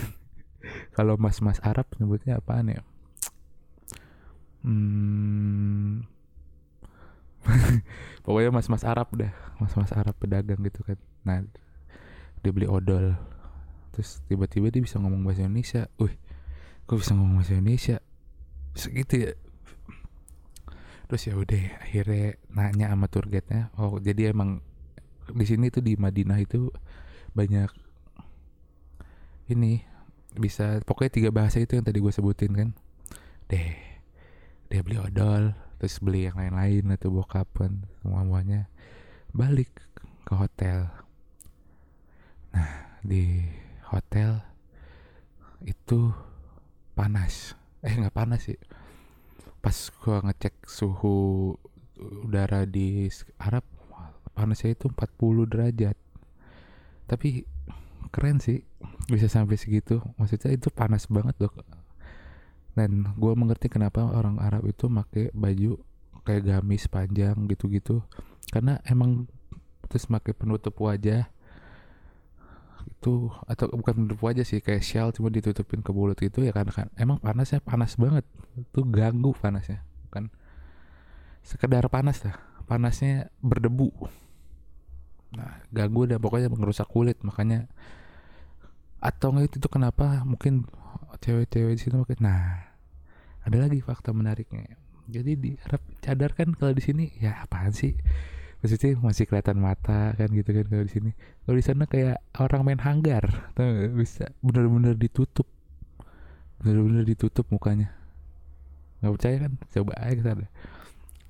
Kalau 0.97 1.17
mas-mas 1.17 1.57
Arab 1.65 1.89
nyebutnya 1.97 2.37
apaan 2.37 2.69
ya? 2.69 2.85
Hmm, 4.61 6.05
pokoknya 8.25 8.53
mas-mas 8.53 8.85
Arab 8.85 9.09
dah 9.17 9.33
mas-mas 9.57 9.89
Arab 9.97 10.13
pedagang 10.21 10.61
gitu 10.61 10.85
kan. 10.85 10.99
Nah 11.25 11.41
dia 12.41 12.51
beli 12.53 12.67
odol. 12.69 13.17
Terus 13.93 14.25
tiba-tiba 14.27 14.73
dia 14.73 14.83
bisa 14.83 14.97
ngomong 15.01 15.25
bahasa 15.25 15.45
Indonesia. 15.45 15.89
Wih 16.01 16.15
kok 16.89 16.99
bisa 16.99 17.13
ngomong 17.15 17.41
bahasa 17.41 17.55
Indonesia? 17.57 17.97
Segitu 18.75 19.15
ya. 19.29 19.33
Terus 21.11 21.23
ya 21.27 21.35
udah 21.35 21.65
akhirnya 21.83 22.39
nanya 22.55 22.87
sama 22.95 23.07
tour 23.11 23.27
guide-nya. 23.27 23.75
Oh 23.77 23.99
jadi 23.99 24.31
emang 24.31 24.63
di 25.31 25.45
sini 25.47 25.71
tuh 25.71 25.83
di 25.83 25.95
Madinah 25.95 26.39
itu 26.43 26.71
banyak 27.35 27.71
ini 29.51 29.83
bisa 30.35 30.79
pokoknya 30.87 31.11
tiga 31.11 31.31
bahasa 31.35 31.59
itu 31.59 31.75
yang 31.75 31.87
tadi 31.87 31.99
gue 31.99 32.13
sebutin 32.15 32.53
kan. 32.55 32.71
Deh 33.51 33.91
dia 34.71 34.81
beli 34.87 35.03
odol 35.03 35.51
terus 35.83 35.99
beli 35.99 36.31
yang 36.31 36.39
lain-lain 36.39 36.95
atau 36.95 37.11
bokap 37.11 37.51
semua 37.59 38.23
semuanya 38.23 38.71
balik 39.35 39.75
ke 40.23 40.33
hotel 40.39 40.87
nah 42.55 42.99
di 43.03 43.45
hotel 43.91 44.41
itu 45.67 46.15
panas. 46.95 47.55
Eh 47.81 47.95
nggak 47.97 48.15
panas 48.15 48.47
sih. 48.47 48.59
Pas 49.61 49.77
gua 50.01 50.25
ngecek 50.25 50.67
suhu 50.67 51.53
udara 52.25 52.65
di 52.65 53.09
Arab 53.37 53.65
panasnya 54.33 54.73
itu 54.73 54.89
40 54.89 55.51
derajat. 55.51 55.97
Tapi 57.05 57.45
keren 58.15 58.41
sih 58.41 58.65
bisa 59.11 59.29
sampai 59.29 59.61
segitu. 59.61 60.01
Maksudnya 60.17 60.57
itu 60.57 60.73
panas 60.73 61.05
banget 61.11 61.37
loh 61.41 61.53
dan 62.75 63.13
gue 63.19 63.33
mengerti 63.35 63.67
kenapa 63.67 64.07
orang 64.07 64.39
Arab 64.39 64.65
itu 64.65 64.87
pakai 64.87 65.35
baju 65.35 65.77
kayak 66.23 66.43
gamis 66.47 66.87
panjang 66.87 67.35
gitu-gitu. 67.51 68.03
Karena 68.51 68.79
emang 68.87 69.27
terus 69.91 70.07
pakai 70.07 70.33
penutup 70.33 70.79
wajah 70.79 71.27
itu 72.87 73.29
atau 73.49 73.67
bukan 73.75 73.93
penutup 74.05 74.21
wajah 74.25 74.47
sih 74.47 74.63
kayak 74.63 74.85
shell 74.85 75.09
cuma 75.11 75.29
ditutupin 75.29 75.85
ke 75.85 75.91
mulut 75.91 76.19
itu 76.23 76.45
ya 76.45 76.53
karena 76.55 76.73
kan. 76.73 76.89
Emang 76.97 77.21
panasnya 77.21 77.61
panas 77.61 77.99
banget. 77.99 78.25
Itu 78.57 78.87
ganggu 78.89 79.37
panasnya 79.37 79.85
bukan 80.11 80.27
sekedar 81.47 81.87
panas 81.87 82.21
lah 82.27 82.37
panasnya 82.67 83.31
berdebu. 83.41 83.91
Nah 85.35 85.63
ganggu 85.71 86.11
dan 86.11 86.19
pokoknya 86.19 86.51
merusak 86.51 86.91
kulit 86.91 87.19
makanya 87.23 87.71
atau 89.01 89.33
nggak 89.33 89.49
itu 89.49 89.57
tuh 89.63 89.73
kenapa 89.73 90.23
mungkin 90.29 90.69
cewek-cewek 91.25 91.75
di 91.77 91.81
sini 91.81 91.95
mungkin 92.05 92.21
nah 92.21 92.69
ada 93.47 93.57
lagi 93.57 93.81
fakta 93.81 94.13
menariknya. 94.13 94.77
Jadi 95.11 95.33
di 95.35 95.51
Arab 95.67 95.83
cadar 95.99 96.37
kan 96.37 96.55
kalau 96.55 96.77
di 96.77 96.83
sini 96.85 97.11
ya 97.19 97.43
apaan 97.43 97.73
sih 97.75 97.97
maksudnya 98.61 98.93
masih 99.01 99.25
kelihatan 99.25 99.57
mata 99.57 100.13
kan 100.15 100.29
gitu 100.29 100.53
kan 100.53 100.65
kalau 100.69 100.85
di 100.85 100.93
sini. 100.93 101.11
Kalau 101.45 101.57
di 101.57 101.65
sana 101.65 101.85
kayak 101.89 102.21
orang 102.37 102.63
main 102.65 102.81
hanggar 102.81 103.53
tau 103.57 103.69
bisa 103.97 104.29
bener-bener 104.45 104.95
ditutup. 104.97 105.49
Bener-bener 106.61 107.09
ditutup 107.09 107.49
mukanya. 107.49 107.89
Nggak 109.01 109.13
percaya 109.17 109.37
kan? 109.49 109.53
Coba 109.73 109.93
aja 109.97 110.13
ke 110.13 110.23
sana. 110.23 110.47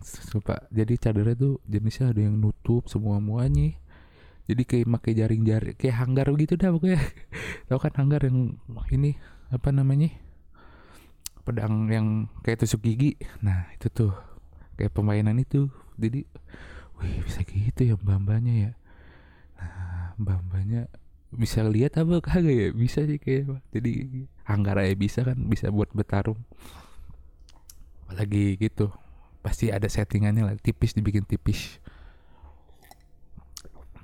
Sumpah, 0.01 0.65
jadi 0.75 0.97
cadarnya 0.99 1.37
tuh 1.39 1.55
jenisnya 1.69 2.11
ada 2.11 2.21
yang 2.25 2.35
nutup 2.41 2.91
semua 2.91 3.23
muanya. 3.23 3.79
Jadi 4.51 4.67
kayak 4.67 4.91
pakai 4.99 5.13
jaring-jaring 5.15 5.77
kayak 5.79 5.97
hanggar 6.03 6.27
gitu 6.35 6.59
dah 6.59 6.75
pokoknya. 6.75 6.99
Tau 7.71 7.79
kan 7.79 7.95
hanggar 7.95 8.27
yang 8.27 8.59
ini 8.91 9.15
apa 9.55 9.71
namanya? 9.71 10.11
Pedang 11.47 11.87
yang 11.87 12.27
kayak 12.43 12.67
tusuk 12.67 12.83
gigi. 12.83 13.15
Nah 13.47 13.71
itu 13.71 13.87
tuh. 13.87 14.11
Kayak 14.75 14.91
permainan 14.97 15.39
itu. 15.39 15.71
Jadi 15.95 16.27
wih 17.01 17.25
bisa 17.25 17.41
gitu 17.43 17.81
ya 17.83 17.95
mbak-mbaknya 17.97 18.55
ya? 18.69 18.73
Nah 19.57 20.15
mbak-mbaknya 20.21 20.93
bisa 21.33 21.65
lihat 21.65 21.97
apa 21.97 22.21
kagak 22.21 22.55
ya? 22.55 22.69
Bisa 22.77 23.07
sih 23.09 23.17
kayak 23.17 23.65
jadi 23.73 24.27
hanggar 24.45 24.77
aja 24.79 24.95
bisa 24.95 25.21
kan 25.25 25.39
bisa 25.49 25.73
buat 25.73 25.91
bertarung. 25.97 26.41
Apalagi 28.07 28.59
gitu 28.59 28.93
pasti 29.41 29.73
ada 29.73 29.89
settingannya 29.89 30.45
lah 30.45 30.55
tipis 30.61 30.93
dibikin 30.93 31.25
tipis. 31.25 31.81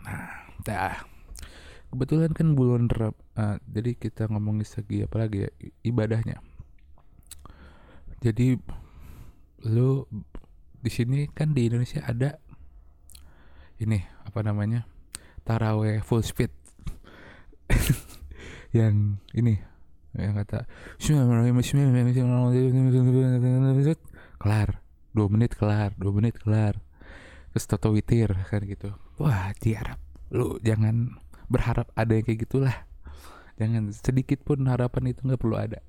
Nah 0.02 0.48
dah. 0.64 1.04
Kebetulan 1.86 2.34
kan 2.34 2.52
bulan 2.58 2.90
uh, 2.92 3.56
jadi 3.62 3.94
kita 3.94 4.26
ngomongin 4.28 4.66
segi 4.66 5.06
apa 5.06 5.16
lagi 5.22 5.46
ya? 5.46 5.50
Ibadahnya. 5.86 6.42
Jadi 8.20 8.58
lu 9.66 10.04
di 10.82 10.90
sini 10.90 11.26
kan 11.30 11.54
di 11.54 11.66
Indonesia 11.66 12.02
ada 12.06 12.38
ini 13.82 14.00
apa 14.24 14.40
namanya 14.40 14.88
taraweh 15.44 16.00
full 16.02 16.24
speed. 16.24 16.52
Yang 18.76 19.22
ini 19.32 19.56
yang 20.16 20.32
kata 20.32 20.64
kelar 24.40 24.80
dua 25.12 25.28
menit 25.28 25.52
kelar 25.56 25.90
dua 25.96 26.12
menit 26.12 26.34
kelar. 26.40 26.80
Terus 27.52 27.64
toto 27.68 27.92
witir 27.92 28.32
kan 28.48 28.64
gitu. 28.64 28.96
Wah 29.20 29.52
di 29.60 29.76
Arab 29.76 30.00
lu 30.32 30.58
jangan 30.64 31.20
berharap 31.52 31.92
ada 31.94 32.16
yang 32.16 32.24
kayak 32.24 32.48
gitulah. 32.48 32.76
Jangan 33.60 33.92
sedikit 33.92 34.44
pun 34.44 34.64
harapan 34.68 35.12
itu 35.12 35.24
nggak 35.24 35.40
perlu 35.40 35.56
ada. 35.56 35.80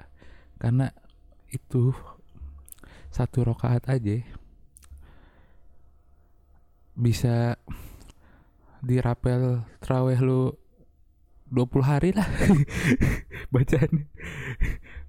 Karena 0.60 0.92
itu 1.52 1.96
satu 3.12 3.48
rokaat 3.48 3.88
aja 3.88 4.24
bisa 6.98 7.62
dirapel 8.82 9.62
traweh 9.78 10.18
lu 10.18 10.58
20 11.54 11.80
hari 11.86 12.10
lah. 12.12 12.28
Bacaan. 13.54 14.10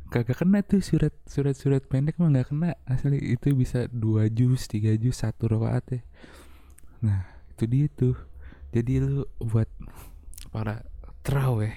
Kagak 0.09 0.41
kena 0.41 0.65
tuh 0.65 0.81
surat 0.81 1.13
surat 1.29 1.53
surat 1.53 1.85
pendek 1.85 2.17
mah 2.17 2.31
nggak 2.31 2.49
kena. 2.53 2.79
Asli 2.87 3.19
itu 3.19 3.53
bisa 3.53 3.91
dua 3.91 4.31
jus 4.31 4.69
tiga 4.71 4.95
jus 4.95 5.21
satu 5.21 5.51
rokaat 5.51 5.85
ya. 5.91 6.01
Nah 7.05 7.27
itu 7.57 7.65
dia 7.67 7.87
tuh. 7.91 8.17
Jadi 8.71 9.01
lu 9.01 9.25
buat 9.41 9.69
para 10.53 10.85
traweh 11.25 11.73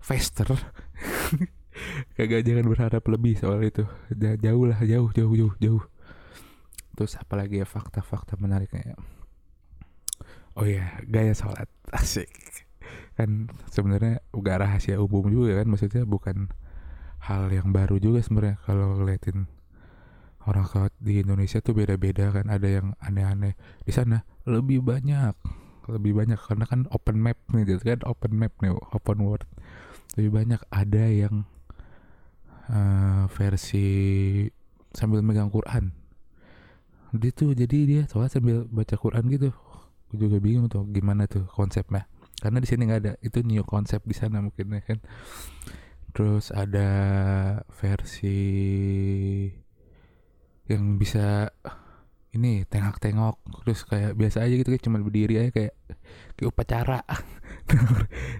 faster 0.00 0.48
kagak 2.16 2.44
jangan 2.44 2.66
berharap 2.68 3.04
lebih 3.06 3.38
soal 3.38 3.62
itu. 3.64 3.86
Ja- 4.12 4.36
jauh 4.36 4.64
lah 4.66 4.80
jauh 4.82 5.08
jauh 5.14 5.32
jauh 5.32 5.54
jauh. 5.62 5.84
Terus 6.98 7.14
apalagi 7.14 7.62
ya 7.62 7.66
fakta-fakta 7.68 8.34
menariknya 8.42 8.92
ya. 8.92 8.96
Oh 10.58 10.66
ya 10.66 10.98
gaya 11.06 11.32
sholat. 11.32 11.70
Asik. 11.98 12.28
Kan 13.14 13.50
sebenarnya 13.70 14.22
gak 14.34 14.58
rahasia 14.62 14.98
umum 14.98 15.30
juga 15.30 15.62
kan 15.62 15.66
maksudnya 15.70 16.02
bukan 16.06 16.50
hal 17.18 17.50
yang 17.50 17.74
baru 17.74 17.98
juga 17.98 18.22
sebenarnya 18.22 18.62
kalau 18.62 18.98
ngeliatin 18.98 19.50
orang 20.46 20.66
sholat 20.70 20.94
di 21.02 21.22
Indonesia 21.22 21.58
tuh 21.58 21.74
beda-beda 21.74 22.30
kan 22.34 22.50
ada 22.50 22.66
yang 22.66 22.94
aneh-aneh. 23.02 23.54
Di 23.86 23.92
sana 23.94 24.26
lebih 24.46 24.82
banyak 24.82 25.34
lebih 25.88 26.12
banyak. 26.20 26.38
Karena 26.38 26.68
kan 26.68 26.84
open 26.92 27.16
map 27.18 27.38
nih 27.50 27.64
gitu 27.64 27.82
kan? 27.82 28.00
Open 28.04 28.36
map 28.36 28.52
nih 28.60 28.72
open 28.92 29.18
world. 29.24 29.48
Lebih 30.14 30.30
banyak 30.30 30.60
ada 30.68 31.04
yang 31.08 31.48
eh, 32.68 33.24
versi 33.32 33.88
sambil 34.92 35.24
megang 35.24 35.48
Quran. 35.48 35.96
Dia 37.16 37.32
tuh 37.32 37.56
jadi 37.56 37.78
dia 37.88 38.02
sholat 38.04 38.28
sambil 38.28 38.68
baca 38.68 38.94
Quran 39.00 39.24
gitu 39.32 39.50
gue 40.08 40.18
juga 40.18 40.38
bingung 40.40 40.66
tuh 40.72 40.88
gimana 40.88 41.28
tuh 41.28 41.44
konsepnya. 41.52 42.08
Karena 42.38 42.62
di 42.62 42.68
sini 42.70 42.86
nggak 42.86 43.00
ada 43.02 43.12
itu 43.20 43.42
new 43.42 43.64
konsep 43.66 44.00
di 44.06 44.14
sana 44.14 44.40
mungkin 44.40 44.72
ya 44.72 44.82
kan. 44.82 44.98
Terus 46.14 46.50
ada 46.54 46.90
versi 47.74 48.40
yang 50.68 50.96
bisa 50.96 51.52
ini 52.32 52.64
tengok-tengok. 52.64 53.64
Terus 53.64 53.80
kayak 53.84 54.12
biasa 54.16 54.46
aja 54.46 54.54
gitu 54.54 54.70
kayak 54.72 54.84
cuma 54.84 55.02
berdiri 55.02 55.34
aja 55.42 55.50
kayak 55.52 55.74
kayak 56.38 56.48
upacara. 56.48 57.00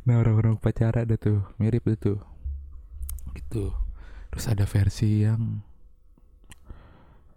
Nah 0.09 0.25
orang-orang 0.25 0.57
upacara 0.57 1.05
ada 1.05 1.21
tuh 1.21 1.45
mirip 1.61 1.85
itu 1.85 2.17
gitu. 3.37 3.77
Terus 4.33 4.47
ada 4.49 4.65
versi 4.65 5.25
yang 5.25 5.61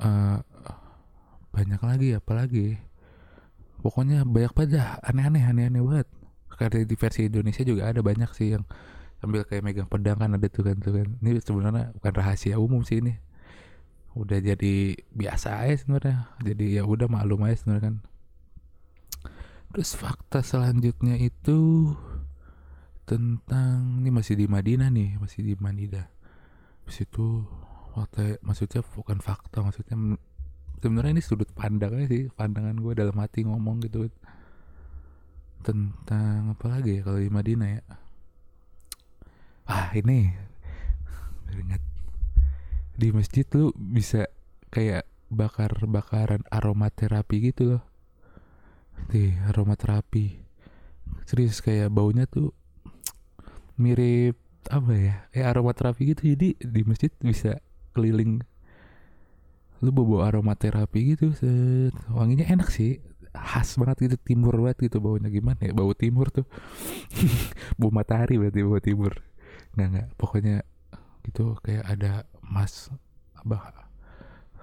eh 0.02 0.40
banyak 1.52 1.82
lagi 1.84 2.10
apalagi 2.16 2.80
pokoknya 3.82 4.24
banyak 4.24 4.54
banget 4.54 4.70
dah 4.78 4.88
aneh-aneh 5.04 5.44
aneh-aneh 5.44 5.82
banget. 5.82 6.08
Karena 6.54 6.86
di 6.86 6.96
versi 6.96 7.26
Indonesia 7.26 7.64
juga 7.66 7.90
ada 7.90 8.06
banyak 8.06 8.32
sih 8.38 8.54
yang 8.54 8.64
sambil 9.18 9.46
kayak 9.46 9.66
megang 9.66 9.90
pedang 9.90 10.18
kan 10.18 10.30
ada 10.34 10.48
tuh 10.48 10.64
kan 10.66 10.78
tuh 10.78 10.94
kan. 10.94 11.08
Ini 11.20 11.42
sebenarnya 11.42 11.94
bukan 11.98 12.14
rahasia 12.14 12.56
umum 12.62 12.86
sih 12.86 13.02
ini. 13.02 13.18
Udah 14.14 14.38
jadi 14.38 14.96
biasa 15.12 15.66
aja 15.66 15.76
sebenarnya. 15.82 16.30
Jadi 16.46 16.78
ya 16.78 16.86
udah 16.86 17.10
maklum 17.10 17.44
aja 17.50 17.66
sebenarnya 17.66 17.84
kan. 17.90 17.96
Terus 19.72 19.96
fakta 19.96 20.44
selanjutnya 20.44 21.16
itu 21.18 21.92
tentang 23.08 24.00
ini 24.00 24.10
masih 24.14 24.40
di 24.40 24.46
Madinah 24.48 24.88
nih 24.88 25.20
masih 25.20 25.44
di 25.44 25.54
Madinah 25.60 26.08
Habis 26.84 27.04
itu 27.04 27.44
fakta 27.92 28.40
maksudnya 28.40 28.82
bukan 28.96 29.20
fakta 29.20 29.60
maksudnya 29.60 29.96
sebenarnya 30.82 31.22
ini 31.22 31.24
sudut 31.24 31.48
pandangnya 31.54 32.10
sih 32.10 32.28
pandangan 32.34 32.74
gue 32.82 32.94
dalam 32.98 33.14
hati 33.22 33.46
ngomong 33.46 33.86
gitu. 33.86 34.10
Tentang 35.62 36.58
apa 36.58 36.66
lagi 36.68 37.00
ya 37.00 37.02
kalau 37.06 37.22
di 37.22 37.30
Madinah 37.30 37.70
ya? 37.70 37.82
Ah 39.70 39.94
ini. 39.94 40.34
Ingat. 41.54 41.82
Di 42.98 43.14
masjid 43.14 43.46
lu 43.54 43.70
bisa 43.78 44.26
kayak 44.74 45.06
bakar-bakaran 45.30 46.42
aromaterapi 46.50 47.54
gitu 47.54 47.78
loh. 47.78 47.84
Di 49.08 49.38
aromaterapi. 49.54 50.42
Serius 51.30 51.62
kayak 51.62 51.94
baunya 51.94 52.26
tuh 52.26 52.58
mirip 53.78 54.42
apa 54.66 54.94
ya? 54.98 55.16
Kayak 55.30 55.48
aromaterapi 55.56 56.02
gitu. 56.18 56.22
Jadi 56.34 56.58
di 56.58 56.82
masjid 56.82 57.14
bisa 57.22 57.62
keliling 57.94 58.42
lu 59.82 59.90
bawa 59.90 60.30
aromaterapi 60.30 61.18
gitu 61.18 61.34
set. 61.34 61.94
Wanginya 62.14 62.46
enak 62.46 62.70
sih. 62.70 63.02
Khas 63.34 63.80
banget 63.82 64.12
gitu 64.12 64.18
timur 64.22 64.54
banget 64.62 64.88
gitu 64.92 65.02
baunya. 65.02 65.28
Gimana 65.34 65.58
ya? 65.58 65.74
Bau 65.74 65.92
timur 65.98 66.30
tuh. 66.30 66.46
Bau 67.82 67.90
matahari 67.90 68.38
berarti 68.38 68.62
bau 68.62 68.78
timur. 68.78 69.18
Nggak 69.74 69.88
nggak. 69.90 70.08
Pokoknya 70.22 70.56
gitu 71.26 71.58
kayak 71.66 71.86
ada 71.86 72.26
mas 72.42 72.90
apa 73.38 73.74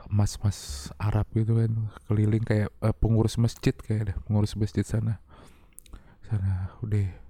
mas 0.06 0.38
mas 0.38 0.88
Arab 1.02 1.26
gitu 1.34 1.58
kan. 1.58 1.72
Keliling 2.06 2.44
kayak 2.46 2.70
eh, 2.70 2.94
pengurus 2.94 3.34
masjid 3.42 3.74
kayak 3.74 4.00
ada 4.06 4.14
pengurus 4.22 4.54
masjid 4.54 4.86
sana. 4.86 5.18
Sana 6.22 6.78
udah. 6.86 7.26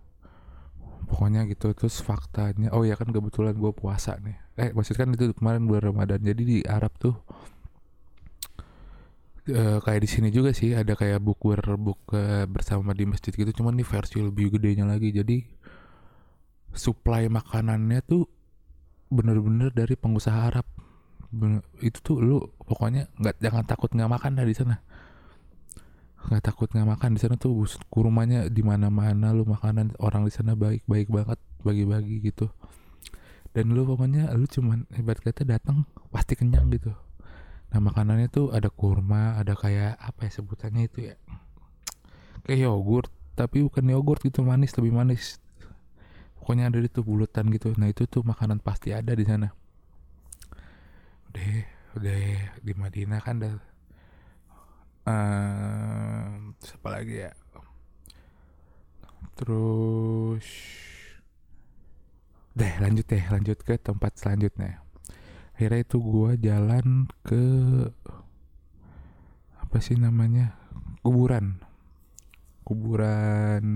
Pokoknya 1.08 1.48
gitu 1.48 1.72
terus 1.72 2.04
faktanya 2.04 2.68
oh 2.76 2.84
ya 2.84 2.92
kan 2.92 3.08
kebetulan 3.08 3.56
gue 3.56 3.72
puasa 3.72 4.20
nih. 4.20 4.36
Eh 4.60 4.70
maksudnya 4.76 5.08
kan 5.08 5.08
itu 5.16 5.32
kemarin 5.32 5.64
bulan 5.64 5.88
Ramadan. 5.88 6.20
Jadi 6.20 6.42
di 6.44 6.58
Arab 6.68 6.92
tuh 7.00 7.16
eh, 9.48 9.78
kayak 9.80 10.00
di 10.04 10.08
sini 10.08 10.28
juga 10.28 10.52
sih 10.52 10.76
ada 10.76 10.92
kayak 10.92 11.24
bukber 11.24 11.60
buka 11.80 12.44
bersama 12.46 12.92
di 12.92 13.08
masjid 13.08 13.32
gitu 13.32 13.50
cuman 13.62 13.74
ini 13.80 13.84
versi 13.84 14.20
lebih 14.20 14.56
gedenya 14.56 14.84
lagi. 14.84 15.10
Jadi 15.10 15.42
supply 16.76 17.26
makanannya 17.32 18.00
tuh 18.04 18.28
bener-bener 19.08 19.72
dari 19.72 19.96
pengusaha 19.96 20.52
Arab. 20.52 20.66
Bener- 21.32 21.64
itu 21.80 21.98
tuh 22.00 22.20
lu 22.20 22.38
pokoknya 22.64 23.08
nggak 23.16 23.40
jangan 23.40 23.64
takut 23.64 23.90
nggak 23.92 24.10
makan 24.12 24.30
dah 24.36 24.46
di 24.46 24.54
sana. 24.56 24.76
Nggak 26.28 26.42
takut 26.44 26.68
nggak 26.68 26.88
makan 26.88 27.10
di 27.16 27.20
sana 27.20 27.34
tuh 27.40 27.64
kurmanya 27.88 28.52
di 28.52 28.60
mana-mana 28.60 29.32
lu 29.32 29.48
makanan 29.48 29.96
orang 29.98 30.28
di 30.28 30.32
sana 30.32 30.52
baik-baik 30.52 31.08
banget 31.08 31.40
bagi-bagi 31.64 32.20
gitu. 32.20 32.52
Dan 33.56 33.72
lu 33.72 33.88
pokoknya 33.88 34.28
lu 34.36 34.44
cuman 34.44 34.84
hebat 34.92 35.18
kata 35.24 35.42
datang 35.48 35.88
pasti 36.12 36.36
kenyang 36.36 36.68
gitu 36.68 36.92
nah 37.68 37.80
makanannya 37.84 38.32
tuh 38.32 38.48
ada 38.54 38.72
kurma 38.72 39.36
ada 39.36 39.52
kayak 39.52 40.00
apa 40.00 40.28
ya 40.28 40.30
sebutannya 40.40 40.88
itu 40.88 41.12
ya? 41.12 41.16
Kayak 42.48 42.72
yogurt 42.72 43.12
tapi 43.36 43.62
bukan 43.62 43.84
yogurt 43.92 44.24
gitu 44.24 44.40
manis 44.42 44.74
lebih 44.74 44.92
manis. 44.96 45.38
Pokoknya 46.40 46.72
ada 46.72 46.80
itu 46.80 47.04
bulutan 47.04 47.52
gitu. 47.52 47.76
Nah 47.76 47.92
itu 47.92 48.08
tuh 48.08 48.24
makanan 48.24 48.64
pasti 48.64 48.96
ada 48.96 49.12
di 49.12 49.24
sana. 49.28 49.52
Udah 51.28 51.44
udah 52.00 52.18
di 52.64 52.72
Madinah 52.72 53.20
kan 53.20 53.36
dah 53.42 53.52
Ehm, 55.08 56.52
terus 56.60 56.76
apa 56.76 56.88
lagi 57.00 57.14
ya? 57.24 57.32
Terus 59.38 60.46
deh 62.58 62.74
lanjut 62.82 63.06
deh 63.06 63.24
lanjut 63.30 63.58
ke 63.62 63.78
tempat 63.78 64.18
selanjutnya 64.18 64.82
akhirnya 65.58 65.82
itu 65.82 65.98
gua 65.98 66.38
jalan 66.38 67.10
ke 67.26 67.42
apa 69.58 69.82
sih 69.82 69.98
namanya 69.98 70.54
kuburan. 71.02 71.58
Kuburan 72.62 73.66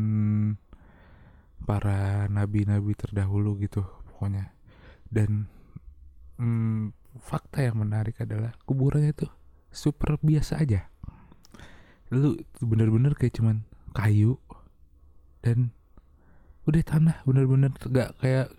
para 1.66 2.30
nabi-nabi 2.30 2.94
terdahulu 2.94 3.58
gitu 3.58 3.82
pokoknya. 4.14 4.54
Dan 5.10 5.50
hmm, 6.38 6.94
fakta 7.18 7.66
yang 7.66 7.82
menarik 7.82 8.14
adalah 8.22 8.54
kuburannya 8.62 9.10
itu 9.10 9.26
super 9.74 10.22
biasa 10.22 10.62
aja. 10.62 10.86
Lu 12.14 12.38
bener-bener 12.62 13.18
kayak 13.18 13.42
cuman 13.42 13.66
kayu 13.90 14.38
dan 15.42 15.74
udah 16.62 16.82
tanah 16.86 17.26
bener-bener 17.26 17.74
gak 17.90 18.14
kayak 18.22 18.54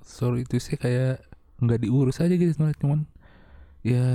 sorry 0.00 0.48
itu 0.48 0.56
sih 0.56 0.80
kayak 0.80 1.20
nggak 1.62 1.80
diurus 1.86 2.18
aja 2.22 2.34
gitu 2.34 2.50
sebenarnya 2.54 2.78
cuman 2.82 3.00
ya 3.84 4.06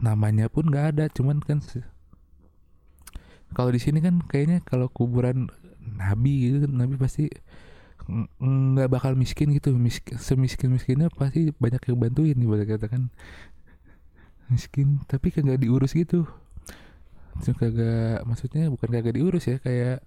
namanya 0.00 0.50
pun 0.50 0.66
nggak 0.68 0.86
ada 0.96 1.04
cuman 1.12 1.38
kan 1.40 1.62
kalau 3.54 3.70
di 3.70 3.80
sini 3.80 4.02
kan 4.02 4.18
kayaknya 4.26 4.58
kalau 4.66 4.90
kuburan 4.90 5.46
nabi 5.94 6.50
gitu 6.50 6.66
kan 6.66 6.72
nabi 6.74 6.94
pasti 6.98 7.30
ng- 8.08 8.28
nggak 8.76 8.88
bakal 8.92 9.12
miskin 9.16 9.54
gitu 9.56 9.72
miskin 9.76 10.16
semiskin 10.20 10.68
miskinnya 10.74 11.08
pasti 11.12 11.54
banyak 11.56 11.80
yang 11.88 11.98
bantuin 12.00 12.36
nih 12.36 12.48
boleh 12.48 12.66
katakan 12.68 13.08
miskin 14.52 15.00
tapi 15.08 15.32
kagak 15.32 15.60
diurus 15.62 15.96
gitu. 15.96 16.28
Itu 17.40 17.50
kagak 17.56 18.22
maksudnya 18.28 18.70
bukan 18.70 18.88
kagak 18.94 19.14
diurus 19.18 19.44
ya 19.50 19.56
kayak 19.58 20.04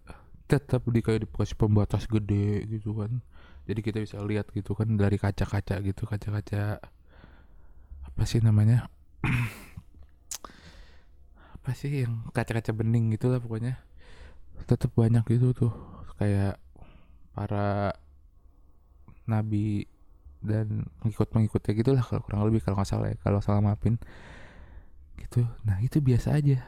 tetap 0.48 0.82
di 0.88 1.04
kayak 1.04 1.28
dikasih 1.28 1.58
pembatas 1.60 2.08
gede 2.08 2.64
gitu 2.72 2.96
kan 2.96 3.20
jadi 3.68 3.80
kita 3.84 4.00
bisa 4.00 4.24
lihat 4.24 4.48
gitu 4.56 4.72
kan 4.72 4.88
dari 4.96 5.20
kaca-kaca 5.20 5.84
gitu 5.84 6.08
kaca-kaca 6.08 6.80
apa 8.08 8.24
sih 8.24 8.40
namanya? 8.40 8.88
Apa 11.60 11.76
sih 11.76 12.08
yang 12.08 12.32
kaca-kaca 12.32 12.72
bening 12.72 13.12
gitu 13.12 13.28
lah 13.28 13.44
pokoknya. 13.44 13.76
Tetap 14.66 14.96
banyak 14.96 15.28
gitu 15.28 15.52
tuh 15.52 15.74
kayak 16.16 16.58
para 17.36 17.94
nabi 19.28 19.86
dan 20.40 20.88
pengikut-pengikutnya 21.04 21.72
gitu 21.76 21.92
lah 21.92 22.02
kalau 22.08 22.24
kurang 22.24 22.42
lebih 22.48 22.64
kalau 22.64 22.80
nggak 22.80 22.90
salah 22.90 23.12
ya 23.12 23.18
kalau 23.20 23.44
salah 23.44 23.60
maafin. 23.60 24.00
Gitu. 25.20 25.44
Nah 25.68 25.84
itu 25.84 26.00
biasa 26.00 26.40
aja. 26.40 26.64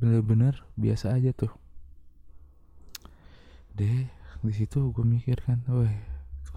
Bener-bener 0.00 0.64
biasa 0.80 1.12
aja 1.12 1.30
tuh. 1.36 1.52
Deh 3.76 4.08
di 4.42 4.50
situ 4.50 4.90
gue 4.90 5.06
mikir 5.06 5.38
kan, 5.46 5.62
wah 5.70 5.86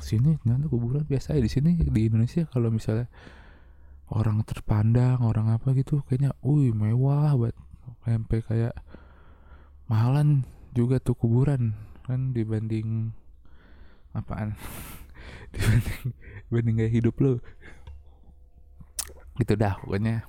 sini 0.02 0.36
ternyata 0.42 0.68
kuburan? 0.68 1.04
Biasa 1.08 1.36
aja 1.36 1.42
di 1.44 1.52
sini 1.52 1.78
di 1.80 2.02
Indonesia 2.08 2.44
kalau 2.50 2.70
misalnya 2.72 3.08
orang 4.12 4.44
terpandang 4.46 5.22
orang 5.24 5.54
apa 5.54 5.74
gitu 5.74 6.04
kayaknya, 6.06 6.36
wih 6.46 6.72
mewah 6.76 7.34
banget. 7.36 7.58
Sampai 8.06 8.40
kayak 8.46 8.76
mahalan 9.90 10.46
juga 10.74 11.02
tuh 11.02 11.18
kuburan 11.18 11.74
kan 12.06 12.34
dibanding 12.34 13.14
apaan? 14.14 14.54
Dibanding 15.56 16.04
dibanding 16.52 16.76
gaya 16.78 16.92
hidup 16.92 17.16
lo 17.24 17.40
gitu 19.40 19.54
dah 19.56 19.80
pokoknya. 19.82 20.28